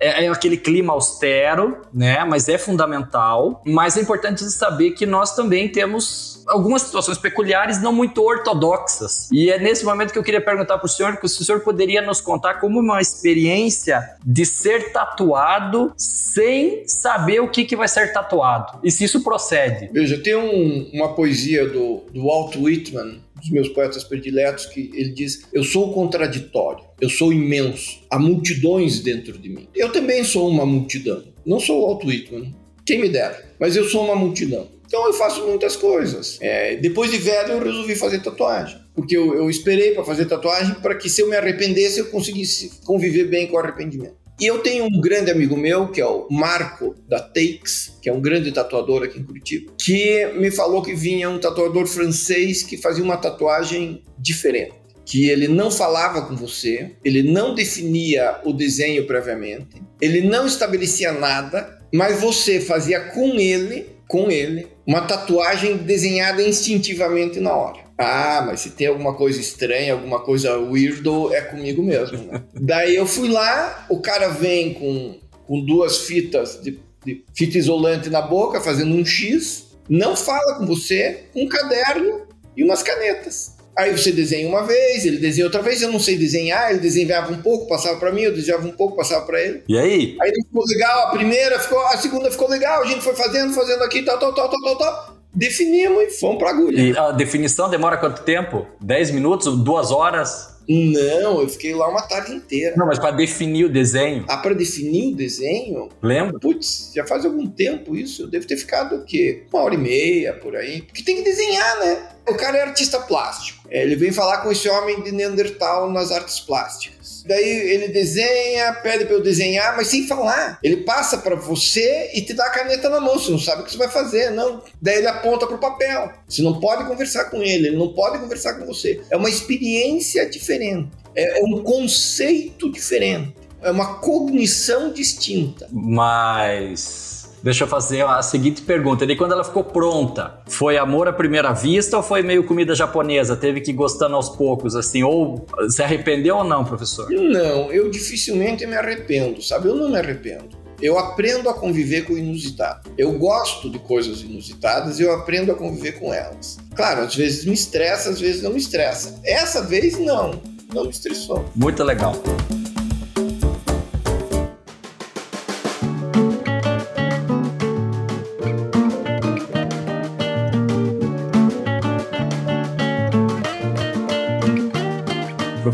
É, 0.01 0.25
é, 0.25 0.29
aquele 0.29 0.57
clima 0.57 0.93
austero, 0.93 1.83
né? 1.95 2.25
Mas 2.25 2.49
é 2.49 2.59
fundamental. 2.59 3.63
Mas 3.65 3.97
é 3.97 4.01
importante 4.01 4.43
saber 4.51 4.91
que 4.91 5.07
nós 5.07 5.37
também 5.37 5.69
temos 5.69 6.43
algumas 6.49 6.83
situações 6.83 7.17
peculiares 7.17 7.81
não 7.81 7.93
muito 7.93 8.21
ortodoxas. 8.21 9.31
E 9.31 9.51
é 9.51 9.59
nesse 9.61 9.85
momento 9.85 10.13
que 10.13 10.19
eu 10.19 10.23
queria 10.25 10.41
perguntar 10.41 10.79
para 10.79 10.87
o 10.87 10.89
senhor, 10.89 11.17
que 11.17 11.27
o 11.27 11.29
senhor 11.29 11.61
poderia 11.61 12.03
nos 12.03 12.21
contar 12.21 12.55
como 12.55 12.81
uma 12.81 13.01
experiência 13.01 14.17
de 14.25 14.45
ser 14.45 14.93
tatuado 14.93 15.93
sem 15.97 16.83
saber 16.89 17.39
o 17.39 17.49
que, 17.49 17.65
que 17.65 17.77
vai 17.77 17.87
ser 17.87 18.13
tatuado. 18.13 18.81
E 18.83 18.91
se 18.91 19.05
isso 19.05 19.23
procede. 19.23 19.91
Veja, 19.93 20.21
tem 20.21 20.35
um, 20.35 20.91
uma 20.93 21.15
poesia 21.15 21.69
do, 21.69 22.03
do 22.13 22.25
Walt 22.25 22.57
Whitman, 22.57 23.21
dos 23.41 23.51
meus 23.51 23.69
poetas 23.69 24.05
prediletos, 24.05 24.67
que 24.67 24.91
ele 24.95 25.11
diz: 25.11 25.47
Eu 25.53 25.65
sou 25.65 25.93
contraditório, 25.93 26.85
eu 27.01 27.09
sou 27.09 27.33
imenso, 27.33 28.01
há 28.11 28.19
multidões 28.19 29.01
dentro 29.01 29.39
de 29.39 29.49
mim. 29.49 29.69
Eu 29.75 29.91
também 29.91 30.23
sou 30.23 30.49
uma 30.49 30.67
multidão. 30.67 31.25
Não 31.45 31.59
sou 31.59 31.83
o 31.83 31.87
Walt 31.87 32.05
Whitman, 32.05 32.55
quem 32.87 33.01
me 33.01 33.09
dera, 33.09 33.51
mas 33.59 33.77
eu 33.77 33.85
sou 33.89 34.05
uma 34.05 34.15
multidão. 34.15 34.69
Então 34.87 35.07
eu 35.07 35.13
faço 35.13 35.47
muitas 35.47 35.77
coisas. 35.77 36.37
É, 36.41 36.75
depois 36.77 37.13
de 37.13 37.19
velho, 37.19 37.53
eu 37.53 37.63
resolvi 37.63 37.95
fazer 37.95 38.21
tatuagem. 38.21 38.81
Porque 38.93 39.17
eu, 39.17 39.35
eu 39.35 39.49
esperei 39.49 39.93
para 39.93 40.05
fazer 40.05 40.27
tatuagem 40.27 40.75
para 40.75 40.97
que, 40.97 41.09
se 41.09 41.23
eu 41.23 41.29
me 41.29 41.37
arrependesse, 41.37 42.01
eu 42.01 42.07
conseguisse 42.07 42.81
conviver 42.85 43.25
bem 43.25 43.47
com 43.47 43.55
o 43.55 43.59
arrependimento. 43.61 44.17
E 44.41 44.47
eu 44.47 44.61
tenho 44.61 44.87
um 44.87 45.01
grande 45.01 45.31
amigo 45.31 45.55
meu, 45.55 45.89
que 45.89 46.01
é 46.01 46.07
o 46.07 46.27
Marco 46.31 46.95
da 47.07 47.21
Takes, 47.21 47.99
que 48.01 48.09
é 48.09 48.13
um 48.13 48.23
grande 48.23 48.51
tatuador 48.51 49.03
aqui 49.03 49.19
em 49.19 49.23
Curitiba, 49.23 49.71
que 49.79 50.27
me 50.35 50.51
falou 50.51 50.81
que 50.81 50.95
vinha 50.95 51.29
um 51.29 51.39
tatuador 51.39 51.87
francês 51.87 52.63
que 52.63 52.79
fazia 52.79 53.05
uma 53.05 53.19
tatuagem 53.19 54.03
diferente. 54.19 54.73
Que 55.05 55.29
ele 55.29 55.47
não 55.47 55.71
falava 55.71 56.23
com 56.23 56.35
você, 56.35 56.93
ele 57.05 57.23
não 57.23 57.55
definia 57.55 58.41
o 58.43 58.55
desenho 58.55 59.07
previamente, 59.07 59.83
ele 60.01 60.23
não 60.23 60.47
estabelecia 60.47 61.13
nada, 61.13 61.79
mas 61.93 62.19
você 62.19 62.61
fazia 62.61 62.99
com 62.99 63.35
ele, 63.35 63.89
com 64.09 64.31
ele, 64.31 64.69
uma 64.87 65.03
tatuagem 65.03 65.77
desenhada 65.77 66.43
instintivamente 66.43 67.39
na 67.41 67.53
hora. 67.55 67.90
Ah, 68.01 68.43
mas 68.47 68.61
se 68.61 68.71
tem 68.71 68.87
alguma 68.87 69.15
coisa 69.15 69.39
estranha, 69.39 69.93
alguma 69.93 70.21
coisa 70.21 70.59
weirdo, 70.59 71.33
é 71.35 71.43
comigo 71.43 71.83
mesmo. 71.83 72.17
Né? 72.17 72.43
Daí 72.59 72.97
eu 72.97 73.07
fui 73.07 73.29
lá, 73.29 73.87
o 73.91 74.01
cara 74.01 74.29
vem 74.29 74.73
com, 74.73 75.19
com 75.47 75.65
duas 75.65 75.99
fitas 75.99 76.59
de, 76.63 76.81
de 77.05 77.23
fita 77.35 77.59
isolante 77.59 78.09
na 78.09 78.23
boca, 78.23 78.59
fazendo 78.59 78.95
um 78.95 79.05
X, 79.05 79.67
não 79.87 80.17
fala 80.17 80.55
com 80.55 80.67
você, 80.67 81.25
um 81.37 81.47
caderno 81.47 82.23
e 82.57 82.65
umas 82.65 82.83
canetas. 82.83 83.59
Aí 83.77 83.97
você 83.97 84.13
desenha 84.13 84.49
uma 84.49 84.67
vez, 84.67 85.05
ele 85.05 85.19
desenha 85.19 85.47
outra 85.47 85.63
vez, 85.63 85.81
eu 85.83 85.93
não 85.93 86.01
sei 86.01 86.17
desenhar, 86.17 86.71
ele 86.71 86.81
desenhava 86.81 87.33
um 87.33 87.41
pouco, 87.43 87.69
passava 87.69 87.99
para 87.99 88.13
mim, 88.13 88.23
eu 88.23 88.35
desenhava 88.35 88.67
um 88.67 88.73
pouco, 88.73 88.97
passava 88.97 89.27
para 89.27 89.41
ele. 89.41 89.63
E 89.69 89.79
aí? 89.79 90.17
Aí 90.21 90.33
ficou 90.47 90.65
legal, 90.67 91.07
a 91.07 91.11
primeira 91.11 91.61
ficou, 91.61 91.79
a 91.87 91.97
segunda 91.99 92.31
ficou 92.31 92.49
legal, 92.49 92.83
a 92.83 92.87
gente 92.87 93.03
foi 93.03 93.15
fazendo, 93.15 93.53
fazendo 93.53 93.83
aqui, 93.85 94.03
tal, 94.03 94.19
tal, 94.19 94.35
tal, 94.35 94.49
tal, 94.49 94.61
tal, 94.61 94.79
tal 94.79 95.10
definimos 95.33 96.03
e 96.03 96.11
fomos 96.11 96.39
para 96.39 96.51
agulha. 96.51 96.81
E 96.81 96.97
a 96.97 97.11
definição 97.13 97.69
demora 97.69 97.97
quanto 97.97 98.23
tempo? 98.23 98.67
10 98.81 99.11
minutos? 99.11 99.57
Duas 99.63 99.91
horas? 99.91 100.51
Não, 100.69 101.41
eu 101.41 101.49
fiquei 101.49 101.75
lá 101.75 101.89
uma 101.89 102.03
tarde 102.03 102.33
inteira. 102.33 102.77
Não, 102.77 102.87
mas 102.87 102.99
para 102.99 103.11
definir 103.11 103.65
o 103.65 103.69
desenho. 103.69 104.25
Ah, 104.29 104.37
para 104.37 104.55
definir 104.55 105.13
o 105.13 105.17
desenho? 105.17 105.89
Lembra? 106.01 106.39
Putz, 106.39 106.93
já 106.95 107.05
faz 107.05 107.25
algum 107.25 107.47
tempo 107.49 107.97
isso. 107.97 108.23
Eu 108.23 108.29
devo 108.29 108.47
ter 108.47 108.57
ficado 108.57 108.97
o 108.97 109.05
quê? 109.05 109.47
Uma 109.53 109.65
hora 109.65 109.75
e 109.75 109.79
meia 109.79 110.33
por 110.35 110.55
aí. 110.55 110.83
Porque 110.83 111.03
tem 111.03 111.17
que 111.17 111.23
desenhar, 111.23 111.79
né? 111.81 112.09
O 112.29 112.35
cara 112.37 112.59
é 112.59 112.63
artista 112.63 113.01
plástico. 113.01 113.67
É, 113.69 113.83
ele 113.83 113.97
vem 113.97 114.13
falar 114.13 114.39
com 114.39 114.53
esse 114.53 114.69
homem 114.69 115.03
de 115.03 115.11
Neandertal 115.11 115.91
nas 115.91 116.13
artes 116.13 116.39
plásticas. 116.39 117.00
Daí 117.27 117.45
ele 117.45 117.89
desenha, 117.89 118.73
pede 118.75 119.05
para 119.05 119.15
eu 119.15 119.23
desenhar, 119.23 119.77
mas 119.77 119.89
sem 119.89 120.07
falar. 120.07 120.59
Ele 120.63 120.79
passa 120.79 121.19
para 121.19 121.37
você 121.37 122.11
e 122.15 122.23
te 122.23 122.33
dá 122.35 122.47
a 122.47 122.51
caneta 122.51 122.89
na 122.89 123.01
mão. 123.01 123.19
Você 123.19 123.31
não 123.31 123.39
sabe 123.39 123.63
o 123.63 123.65
que 123.65 123.73
você 123.73 123.79
vai 123.79 123.89
fazer, 123.89 124.31
não. 124.31 124.63
Daí 124.81 124.99
ele 124.99 125.09
aponta 125.09 125.47
pro 125.47 125.59
papel. 125.59 126.13
Você 126.29 126.43
não 126.43 126.61
pode 126.61 126.87
conversar 126.87 127.27
com 127.27 127.43
ele, 127.43 127.69
ele 127.69 127.77
não 127.77 127.93
pode 127.93 128.19
conversar 128.19 128.55
com 128.55 128.67
você. 128.67 129.01
É 129.11 129.17
uma 129.17 129.29
experiência 129.29 130.29
diferente. 130.29 130.89
É, 131.15 131.41
é 131.41 131.45
um 131.45 131.63
conceito 131.63 132.71
diferente. 132.71 133.35
É 133.63 133.71
uma 133.71 133.99
cognição 133.99 134.93
distinta. 134.93 135.69
Mas 135.71 137.20
Deixa 137.43 137.65
eu 137.65 137.69
fazer 137.69 138.05
a 138.05 138.23
seguinte 138.23 138.63
pergunta. 138.63 139.05
E 139.05 139.17
quando 139.17 139.33
ela 139.33 139.45
ficou 139.45 139.65
pronta, 139.65 140.41
foi 140.47 140.77
amor 140.77 141.09
à 141.09 141.13
primeira 141.13 141.53
vista 141.53 141.97
ou 141.97 142.03
foi 142.03 142.23
meio 142.23 142.45
comida 142.45 142.75
japonesa? 142.75 143.37
Teve 143.37 143.61
que 143.61 143.71
ir 143.71 143.75
gostando 143.75 144.15
aos 144.15 144.29
poucos, 144.29 144.77
assim? 144.77 145.03
Ou 145.03 145.47
se 145.69 145.83
arrependeu 145.83 146.37
ou 146.37 146.45
não, 146.45 146.65
professor? 146.65 147.11
Não, 147.11 147.73
eu 147.73 147.91
dificilmente 147.91 148.67
me 148.67 148.77
arrependo, 148.77 149.43
sabe? 149.43 149.69
Eu 149.69 149.75
não 149.75 149.89
me 149.89 149.99
arrependo. 149.99 150.61
Eu 150.83 150.99
aprendo 150.99 151.49
a 151.51 151.55
conviver 151.55 152.07
com 152.07 152.15
o 152.15 152.19
inusitado. 152.19 152.91
Eu 152.97 153.13
gosto 153.13 153.69
de 153.69 153.79
coisas 153.79 154.23
inusitadas 154.23 154.99
e 154.99 155.03
eu 155.03 155.13
aprendo 155.13 155.53
a 155.53 155.55
conviver 155.55 155.93
com 155.93 156.13
elas. 156.13 156.59
Claro, 156.75 157.03
às 157.03 157.15
vezes 157.15 157.45
me 157.45 157.53
estressa, 157.53 158.11
às 158.11 158.21
vezes 158.21 158.43
não 158.43 158.51
me 158.51 158.59
estressa. 158.59 159.21
Essa 159.25 159.63
vez 159.63 159.99
não, 159.99 160.41
não 160.73 160.85
me 160.85 160.91
estressou. 160.91 161.45
Muito 161.55 161.85
legal. 161.85 162.15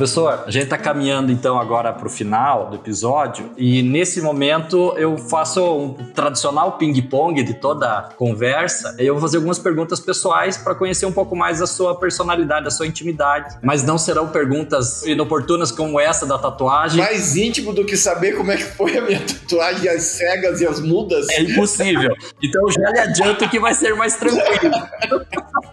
Professor, 0.06 0.44
a 0.46 0.50
gente 0.52 0.64
está 0.64 0.78
caminhando 0.78 1.32
então 1.32 1.58
agora 1.58 1.92
para 1.92 2.06
o 2.06 2.10
final 2.10 2.70
do 2.70 2.76
episódio 2.76 3.50
e 3.56 3.82
nesse 3.82 4.20
momento 4.20 4.94
eu 4.96 5.18
faço 5.18 5.60
um 5.64 5.94
tradicional 5.94 6.78
ping-pong 6.78 7.42
de 7.42 7.54
toda 7.54 7.98
a 7.98 8.02
conversa. 8.02 8.94
E 9.00 9.04
eu 9.04 9.14
vou 9.14 9.20
fazer 9.20 9.38
algumas 9.38 9.58
perguntas 9.58 9.98
pessoais 9.98 10.56
para 10.56 10.76
conhecer 10.76 11.06
um 11.06 11.12
pouco 11.12 11.34
mais 11.34 11.60
a 11.60 11.66
sua 11.66 11.98
personalidade, 11.98 12.68
a 12.68 12.70
sua 12.70 12.86
intimidade. 12.86 13.58
Mas 13.60 13.82
não 13.82 13.98
serão 13.98 14.28
perguntas 14.28 15.04
inoportunas 15.04 15.72
como 15.72 15.98
essa 15.98 16.24
da 16.24 16.38
tatuagem. 16.38 16.98
Mais 16.98 17.36
íntimo 17.36 17.72
do 17.72 17.84
que 17.84 17.96
saber 17.96 18.36
como 18.36 18.52
é 18.52 18.56
que 18.56 18.62
foi 18.62 18.96
a 18.96 19.00
minha 19.02 19.20
tatuagem, 19.20 19.88
as 19.88 20.02
cegas 20.04 20.60
e 20.60 20.68
as 20.68 20.78
mudas. 20.78 21.28
É 21.30 21.42
impossível. 21.42 22.14
Então 22.40 22.70
já 22.70 22.90
lhe 22.90 23.00
adianto 23.00 23.48
que 23.48 23.58
vai 23.58 23.74
ser 23.74 23.96
mais 23.96 24.14
tranquilo. 24.14 24.72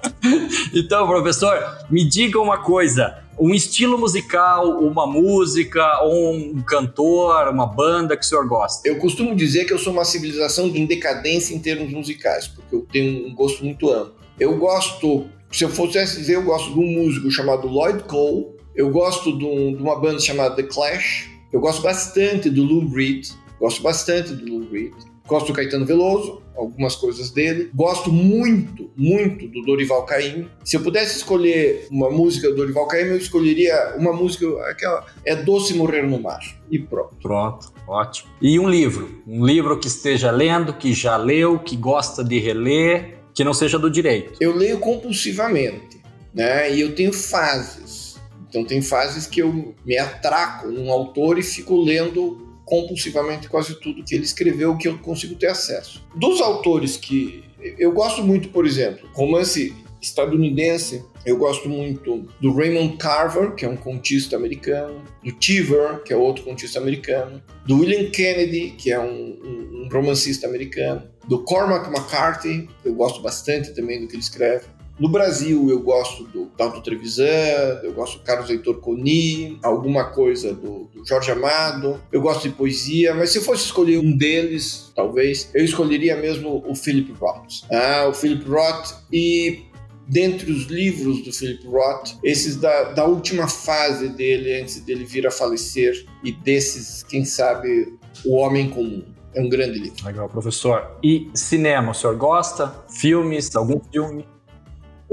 então, 0.73 1.07
professor, 1.07 1.85
me 1.89 2.07
diga 2.07 2.39
uma 2.39 2.57
coisa 2.57 3.23
um 3.39 3.53
estilo 3.53 3.97
musical, 3.97 4.79
uma 4.79 5.07
música, 5.07 6.05
um 6.05 6.61
cantor, 6.61 7.47
uma 7.47 7.65
banda 7.65 8.15
que 8.15 8.23
o 8.23 8.27
senhor 8.27 8.47
gosta? 8.47 8.87
Eu 8.87 8.97
costumo 8.97 9.35
dizer 9.35 9.65
que 9.65 9.73
eu 9.73 9.79
sou 9.79 9.91
uma 9.91 10.05
civilização 10.05 10.67
em 10.67 10.85
decadência 10.85 11.55
em 11.55 11.59
termos 11.59 11.91
musicais, 11.91 12.47
porque 12.47 12.75
eu 12.75 12.85
tenho 12.91 13.27
um 13.27 13.33
gosto 13.33 13.63
muito 13.65 13.91
amplo. 13.91 14.15
Eu 14.39 14.57
gosto, 14.57 15.25
se 15.51 15.63
eu 15.63 15.69
fosse 15.69 16.17
dizer, 16.17 16.35
eu 16.35 16.43
gosto 16.43 16.73
de 16.73 16.79
um 16.79 16.85
músico 16.85 17.29
chamado 17.31 17.67
Lloyd 17.67 18.03
Cole, 18.03 18.47
eu 18.75 18.89
gosto 18.89 19.37
de, 19.37 19.45
um, 19.45 19.75
de 19.75 19.81
uma 19.81 19.99
banda 19.99 20.19
chamada 20.19 20.55
The 20.55 20.63
Clash, 20.63 21.29
eu 21.51 21.59
gosto 21.59 21.81
bastante 21.81 22.49
do 22.49 22.63
Lou 22.63 22.87
Reed, 22.89 23.27
gosto 23.59 23.81
bastante 23.81 24.33
do 24.33 24.45
Lou 24.45 24.71
Reed. 24.71 24.93
Gosto 25.27 25.47
do 25.47 25.53
Caetano 25.53 25.85
Veloso, 25.85 26.41
algumas 26.55 26.95
coisas 26.95 27.31
dele. 27.31 27.69
Gosto 27.73 28.11
muito, 28.11 28.91
muito 28.95 29.47
do 29.47 29.61
Dorival 29.61 30.05
Caymmi. 30.05 30.49
Se 30.63 30.75
eu 30.75 30.81
pudesse 30.81 31.17
escolher 31.17 31.87
uma 31.89 32.09
música 32.09 32.49
do 32.49 32.55
Dorival 32.55 32.87
Caymmi, 32.87 33.11
eu 33.11 33.17
escolheria 33.17 33.95
uma 33.97 34.11
música, 34.11 34.45
aquela 34.69 35.05
é 35.25 35.35
Doce 35.35 35.73
Morrer 35.73 36.03
no 36.03 36.19
Mar. 36.19 36.41
E 36.69 36.77
pronto. 36.77 37.15
Pronto, 37.21 37.73
ótimo. 37.87 38.31
E 38.41 38.59
um 38.59 38.69
livro? 38.69 39.21
Um 39.25 39.45
livro 39.45 39.79
que 39.79 39.87
esteja 39.87 40.29
lendo, 40.29 40.73
que 40.73 40.93
já 40.93 41.15
leu, 41.15 41.59
que 41.59 41.75
gosta 41.75 42.23
de 42.23 42.37
reler, 42.39 43.19
que 43.33 43.43
não 43.43 43.53
seja 43.53 43.79
do 43.79 43.89
direito. 43.89 44.37
Eu 44.39 44.55
leio 44.55 44.79
compulsivamente, 44.79 46.01
né? 46.33 46.73
E 46.73 46.81
eu 46.81 46.93
tenho 46.93 47.13
fases. 47.13 48.03
Então 48.49 48.63
tem 48.63 48.81
fases 48.81 49.25
que 49.25 49.41
eu 49.41 49.73
me 49.83 49.97
atraco 49.97 50.67
num 50.67 50.91
autor 50.91 51.39
e 51.39 51.41
fico 51.41 51.81
lendo 51.81 52.42
compulsivamente 52.65 53.49
quase 53.49 53.79
tudo 53.79 54.03
que 54.03 54.15
ele 54.15 54.23
escreveu 54.23 54.77
que 54.77 54.87
eu 54.87 54.97
consigo 54.99 55.35
ter 55.35 55.47
acesso. 55.47 56.03
Dos 56.15 56.41
autores 56.41 56.97
que 56.97 57.43
eu 57.77 57.91
gosto 57.91 58.23
muito, 58.23 58.49
por 58.49 58.65
exemplo, 58.65 59.07
romance 59.13 59.73
estadunidense, 60.01 61.03
eu 61.25 61.37
gosto 61.37 61.69
muito 61.69 62.27
do 62.41 62.53
Raymond 62.53 62.97
Carver, 62.97 63.55
que 63.55 63.63
é 63.63 63.69
um 63.69 63.77
contista 63.77 64.35
americano, 64.35 65.01
do 65.23 65.33
Cheever, 65.39 66.03
que 66.03 66.11
é 66.11 66.17
outro 66.17 66.43
contista 66.43 66.79
americano, 66.79 67.41
do 67.65 67.79
William 67.79 68.09
Kennedy, 68.09 68.71
que 68.71 68.91
é 68.91 68.99
um, 68.99 69.39
um, 69.41 69.83
um 69.85 69.89
romancista 69.91 70.45
americano, 70.45 71.03
do 71.27 71.43
Cormac 71.43 71.87
McCarthy, 71.87 72.67
eu 72.83 72.93
gosto 72.93 73.21
bastante 73.21 73.73
também 73.73 74.01
do 74.01 74.07
que 74.07 74.15
ele 74.15 74.21
escreve, 74.21 74.65
no 74.99 75.09
Brasil, 75.09 75.69
eu 75.69 75.79
gosto 75.79 76.23
do 76.25 76.51
Dalton 76.57 76.81
Trevisan, 76.81 77.81
eu 77.83 77.93
gosto 77.93 78.19
do 78.19 78.23
Carlos 78.23 78.49
Heitor 78.49 78.79
Coni, 78.79 79.57
alguma 79.63 80.05
coisa 80.05 80.53
do, 80.53 80.89
do, 80.93 81.05
Jorge 81.05 81.31
Amado, 81.31 81.99
eu 82.11 82.21
gosto 82.21 82.47
de 82.47 82.55
poesia, 82.55 83.13
mas 83.13 83.31
se 83.31 83.39
eu 83.39 83.41
fosse 83.41 83.65
escolher 83.65 83.97
um 83.97 84.15
deles, 84.15 84.91
talvez, 84.95 85.49
eu 85.53 85.65
escolheria 85.65 86.15
mesmo 86.15 86.63
o 86.67 86.75
Philip 86.75 87.11
Roth. 87.13 87.63
Ah, 87.71 88.07
o 88.07 88.13
Philip 88.13 88.47
Roth 88.47 88.93
e 89.11 89.63
dentre 90.07 90.51
os 90.51 90.65
livros 90.65 91.23
do 91.23 91.33
Philip 91.33 91.65
Roth, 91.65 92.11
esses 92.23 92.55
da, 92.57 92.91
da 92.91 93.05
última 93.05 93.47
fase 93.47 94.09
dele, 94.09 94.61
antes 94.61 94.79
dele 94.81 95.05
vir 95.05 95.25
a 95.25 95.31
falecer, 95.31 96.05
e 96.23 96.31
desses, 96.31 97.03
quem 97.03 97.25
sabe, 97.25 97.93
O 98.25 98.35
Homem 98.35 98.69
Comum. 98.69 99.03
É 99.35 99.41
um 99.41 99.49
grande 99.49 99.79
livro. 99.79 100.05
Legal, 100.05 100.29
professor. 100.29 100.95
E 101.01 101.27
cinema, 101.33 101.89
o 101.89 101.93
senhor 101.95 102.15
gosta? 102.15 102.71
Filmes? 102.87 103.55
Algum 103.55 103.81
filme? 103.91 104.27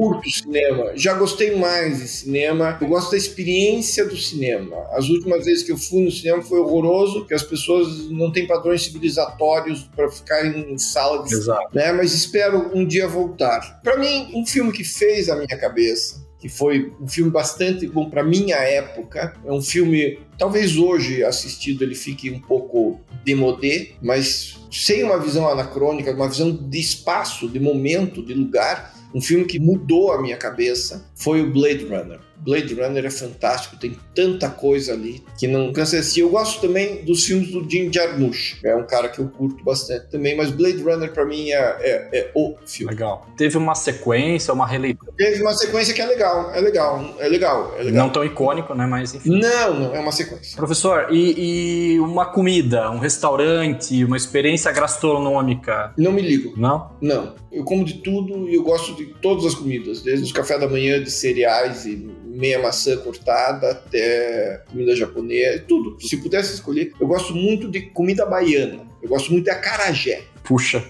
Curto 0.01 0.31
cinema, 0.31 0.93
já 0.97 1.13
gostei 1.13 1.55
mais 1.57 1.99
de 1.99 2.09
cinema, 2.09 2.79
eu 2.81 2.89
gosto 2.89 3.11
da 3.11 3.19
experiência 3.19 4.07
do 4.07 4.17
cinema. 4.17 4.79
As 4.93 5.11
últimas 5.11 5.45
vezes 5.45 5.63
que 5.63 5.71
eu 5.71 5.77
fui 5.77 6.03
no 6.03 6.11
cinema 6.11 6.41
foi 6.41 6.59
horroroso, 6.59 7.27
que 7.27 7.35
as 7.35 7.43
pessoas 7.43 8.09
não 8.09 8.33
têm 8.33 8.47
padrões 8.47 8.83
civilizatórios 8.83 9.83
para 9.95 10.11
ficarem 10.11 10.73
em 10.73 10.79
sala 10.79 11.23
de 11.25 11.35
Exato. 11.35 11.69
né? 11.75 11.93
Mas 11.93 12.15
espero 12.15 12.71
um 12.75 12.87
dia 12.87 13.07
voltar. 13.07 13.79
Para 13.83 13.99
mim, 13.99 14.31
um 14.35 14.47
filme 14.47 14.73
que 14.73 14.85
fez 14.85 15.29
a 15.29 15.37
minha 15.37 15.59
cabeça 15.59 16.31
que 16.39 16.49
foi 16.49 16.91
um 16.99 17.07
filme 17.07 17.31
bastante 17.31 17.87
bom 17.87 18.09
para 18.09 18.25
minha 18.25 18.57
época. 18.57 19.35
É 19.45 19.53
um 19.53 19.61
filme, 19.61 20.19
talvez 20.39 20.75
hoje 20.75 21.23
assistido 21.23 21.85
ele 21.85 21.95
fique 21.95 22.31
um 22.31 22.41
pouco 22.41 22.99
demodé, 23.23 23.91
mas 24.01 24.59
sem 24.73 25.05
uma 25.05 25.19
visão 25.19 25.47
anacrônica, 25.47 26.11
uma 26.13 26.31
visão 26.31 26.51
de 26.51 26.81
espaço, 26.81 27.47
de 27.47 27.61
momento, 27.61 28.25
de 28.25 28.33
lugar 28.33 28.99
um 29.15 29.21
filme 29.21 29.45
que 29.45 29.59
mudou 29.59 30.13
a 30.13 30.21
minha 30.21 30.37
cabeça 30.37 31.11
foi 31.15 31.43
o 31.43 31.53
Blade 31.53 31.85
Runner. 31.85 32.21
Blade 32.41 32.75
Runner 32.75 33.05
é 33.05 33.11
fantástico, 33.11 33.77
tem 33.77 33.97
tanta 34.15 34.49
coisa 34.49 34.93
ali 34.93 35.23
que 35.39 35.47
não 35.47 35.73
cansa 35.73 35.97
de 35.97 36.01
assistir. 36.01 36.21
Eu 36.21 36.31
gosto 36.31 36.61
também 36.61 37.05
dos 37.05 37.25
filmes 37.25 37.51
do 37.51 37.69
Jim 37.69 37.93
Jarmusch, 37.93 38.59
é 38.65 38.75
um 38.75 38.87
cara 38.87 39.09
que 39.09 39.19
eu 39.19 39.29
curto 39.29 39.63
bastante 39.63 40.11
também, 40.11 40.37
mas 40.37 40.51
Blade 40.51 40.83
Runner 40.83 41.13
para 41.13 41.25
mim 41.25 41.51
é, 41.51 41.77
é, 41.81 42.09
é, 42.13 42.31
o 42.35 42.55
filme. 42.67 42.93
Legal. 42.93 43.27
Teve 43.37 43.57
uma 43.57 43.75
sequência, 43.75 44.53
uma 44.53 44.67
releitura? 44.67 45.13
Teve 45.17 45.43
uma 45.43 45.55
sequência 45.55 45.95
que 45.95 46.01
é 46.01 46.07
legal, 46.07 46.51
é 46.53 46.61
legal, 46.61 47.15
é 47.19 47.29
legal, 47.29 47.75
é 47.79 47.83
legal. 47.83 48.07
Não 48.07 48.13
tão 48.13 48.25
icônico, 48.25 48.75
né, 48.75 48.87
mas 48.87 49.15
enfim. 49.15 49.39
Não, 49.39 49.75
não, 49.75 49.95
é 49.95 50.01
uma 50.01 50.13
sequência. 50.13 50.57
Professor, 50.57 51.09
e, 51.11 51.95
e 51.95 52.01
uma 52.01 52.27
comida, 52.27 52.91
um 52.91 52.99
restaurante, 52.99 54.05
uma 54.05 54.17
experiência 54.17 54.71
gastronômica? 54.73 55.93
Não 55.97 56.13
me 56.13 56.23
ligo. 56.23 56.55
Não? 56.57 56.91
Não. 57.01 57.35
Eu 57.51 57.65
como 57.65 57.85
de 57.85 57.95
tudo 57.95 58.49
e 58.49 58.55
eu 58.55 58.63
gosto 58.63 58.95
de 58.95 59.07
todas 59.21 59.45
as 59.45 59.55
comidas, 59.55 60.03
desde 60.03 60.25
os 60.25 60.33
cafés 60.33 60.61
da 60.61 60.69
manhã 60.69 61.03
de 61.03 61.11
cereais 61.11 61.85
e 61.85 62.09
meia 62.41 62.61
maçã 62.61 62.97
cortada 62.97 63.71
até 63.71 64.63
comida 64.69 64.97
japonesa, 64.97 65.63
tudo. 65.69 65.97
Se 66.01 66.17
pudesse 66.17 66.55
escolher, 66.55 66.93
eu 66.99 67.07
gosto 67.07 67.35
muito 67.35 67.71
de 67.71 67.83
comida 67.83 68.25
baiana. 68.25 68.81
Eu 69.03 69.09
gosto 69.09 69.31
muito 69.31 69.45
de 69.45 69.51
acarajé. 69.51 70.23
Puxa, 70.43 70.83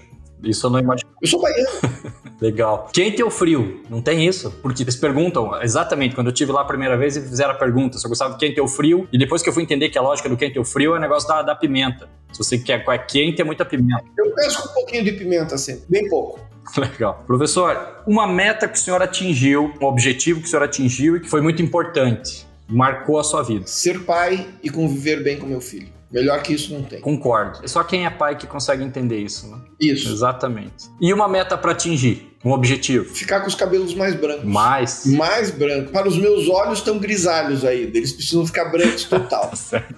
isso 0.43 0.65
eu 0.65 0.71
não 0.71 0.79
imagino. 0.79 1.09
Eu 1.21 1.27
sou 1.27 1.41
baiano. 1.41 1.69
Legal. 2.41 2.89
Quente 2.91 3.21
ou 3.21 3.29
frio? 3.29 3.83
Não 3.87 4.01
tem 4.01 4.25
isso? 4.25 4.49
Porque 4.63 4.81
eles 4.81 4.95
perguntam, 4.95 5.61
exatamente, 5.61 6.15
quando 6.15 6.27
eu 6.27 6.33
tive 6.33 6.51
lá 6.51 6.61
a 6.61 6.65
primeira 6.65 6.97
vez, 6.97 7.15
eles 7.15 7.29
fizeram 7.29 7.51
a 7.51 7.55
pergunta 7.55 7.99
se 7.99 8.05
eu 8.05 8.09
gostava 8.09 8.33
de 8.33 8.39
quente 8.39 8.59
ou 8.59 8.67
frio. 8.67 9.07
E 9.13 9.17
depois 9.17 9.43
que 9.43 9.49
eu 9.49 9.53
fui 9.53 9.61
entender 9.61 9.89
que 9.89 9.97
a 9.97 10.01
lógica 10.01 10.27
do 10.27 10.35
quente 10.35 10.57
ou 10.57 10.65
frio 10.65 10.95
é 10.95 10.97
o 10.97 10.99
negócio 10.99 11.27
da, 11.27 11.43
da 11.43 11.55
pimenta. 11.55 12.09
Se 12.33 12.39
você 12.39 12.57
quer 12.57 12.83
é 12.87 12.97
quente, 12.97 13.41
é 13.41 13.45
muita 13.45 13.63
pimenta. 13.63 14.03
Eu 14.17 14.33
peço 14.33 14.67
um 14.67 14.73
pouquinho 14.73 15.03
de 15.03 15.11
pimenta 15.11 15.57
sempre, 15.57 15.83
bem 15.87 16.09
pouco. 16.09 16.39
Legal. 16.77 17.23
Professor, 17.25 18.03
uma 18.05 18.27
meta 18.27 18.67
que 18.67 18.77
o 18.77 18.81
senhor 18.81 19.01
atingiu, 19.01 19.73
um 19.81 19.85
objetivo 19.85 20.39
que 20.39 20.47
o 20.47 20.49
senhor 20.49 20.63
atingiu 20.63 21.17
e 21.17 21.19
que 21.19 21.29
foi 21.29 21.41
muito 21.41 21.61
importante, 21.61 22.45
marcou 22.67 23.19
a 23.19 23.23
sua 23.23 23.43
vida? 23.43 23.67
Ser 23.67 24.03
pai 24.03 24.47
e 24.63 24.69
conviver 24.69 25.23
bem 25.23 25.37
com 25.37 25.45
meu 25.45 25.61
filho. 25.61 25.89
Melhor 26.11 26.41
que 26.43 26.53
isso 26.53 26.73
não 26.73 26.83
tem. 26.83 26.99
Concordo. 26.99 27.59
É 27.63 27.67
só 27.67 27.83
quem 27.83 28.05
é 28.05 28.09
pai 28.09 28.35
que 28.35 28.45
consegue 28.45 28.83
entender 28.83 29.19
isso, 29.19 29.47
né? 29.47 29.57
Isso. 29.79 30.11
Exatamente. 30.11 30.89
E 30.99 31.13
uma 31.13 31.27
meta 31.27 31.57
para 31.57 31.71
atingir? 31.71 32.29
Um 32.43 32.51
objetivo? 32.51 33.05
Ficar 33.05 33.41
com 33.41 33.47
os 33.47 33.55
cabelos 33.55 33.93
mais 33.93 34.15
brancos. 34.15 34.43
Mais? 34.43 35.05
Mais 35.05 35.51
brancos. 35.51 35.91
Para 35.91 36.07
os 36.09 36.17
meus 36.17 36.49
olhos 36.49 36.79
estão 36.79 36.97
grisalhos 36.97 37.63
aí. 37.63 37.83
Eles 37.93 38.11
precisam 38.11 38.45
ficar 38.45 38.65
brancos 38.65 39.05
total. 39.05 39.51
certo. 39.55 39.95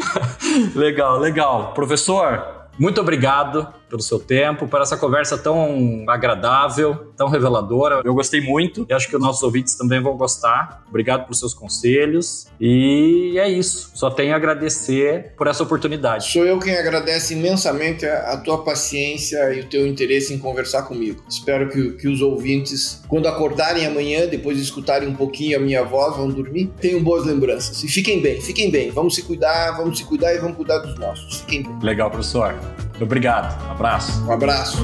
legal, 0.74 1.18
legal. 1.18 1.74
Professor, 1.74 2.68
muito 2.78 3.00
obrigado 3.00 3.68
pelo 3.88 4.02
seu 4.02 4.18
tempo, 4.18 4.66
por 4.66 4.80
essa 4.80 4.96
conversa 4.96 5.38
tão 5.38 6.04
agradável, 6.08 7.12
tão 7.16 7.28
reveladora. 7.28 8.02
Eu 8.04 8.14
gostei 8.14 8.40
muito 8.40 8.86
e 8.88 8.92
acho 8.92 9.08
que 9.08 9.16
os 9.16 9.22
nossos 9.22 9.42
ouvintes 9.42 9.74
também 9.74 10.00
vão 10.02 10.16
gostar. 10.16 10.82
Obrigado 10.88 11.26
por 11.26 11.34
seus 11.34 11.54
conselhos 11.54 12.46
e 12.60 13.36
é 13.38 13.48
isso. 13.48 13.90
Só 13.94 14.10
tenho 14.10 14.32
a 14.32 14.36
agradecer 14.36 15.32
por 15.36 15.46
essa 15.46 15.62
oportunidade. 15.62 16.32
Sou 16.32 16.44
eu 16.44 16.58
quem 16.58 16.76
agradece 16.76 17.34
imensamente 17.34 18.06
a 18.06 18.36
tua 18.36 18.64
paciência 18.64 19.52
e 19.54 19.60
o 19.60 19.66
teu 19.66 19.86
interesse 19.86 20.32
em 20.34 20.38
conversar 20.38 20.82
comigo. 20.82 21.22
Espero 21.28 21.68
que, 21.68 21.92
que 21.92 22.08
os 22.08 22.20
ouvintes, 22.20 23.02
quando 23.08 23.26
acordarem 23.26 23.86
amanhã, 23.86 24.26
depois 24.26 24.56
de 24.56 24.62
escutarem 24.62 25.08
um 25.08 25.14
pouquinho 25.14 25.56
a 25.56 25.60
minha 25.60 25.84
voz, 25.84 26.16
vão 26.16 26.28
dormir, 26.28 26.70
tenham 26.80 27.02
boas 27.02 27.24
lembranças. 27.24 27.82
E 27.82 27.88
fiquem 27.88 28.20
bem, 28.20 28.40
fiquem 28.40 28.70
bem. 28.70 28.90
Vamos 28.90 29.14
se 29.14 29.22
cuidar, 29.22 29.72
vamos 29.72 29.98
se 29.98 30.04
cuidar 30.04 30.34
e 30.34 30.38
vamos 30.38 30.56
cuidar 30.56 30.78
dos 30.78 30.98
nossos. 30.98 31.40
Fiquem 31.40 31.62
bem. 31.62 31.78
Legal, 31.82 32.10
professor. 32.10 32.54
Obrigado. 33.00 33.70
Abraço. 33.70 34.24
Um 34.26 34.32
abraço. 34.32 34.78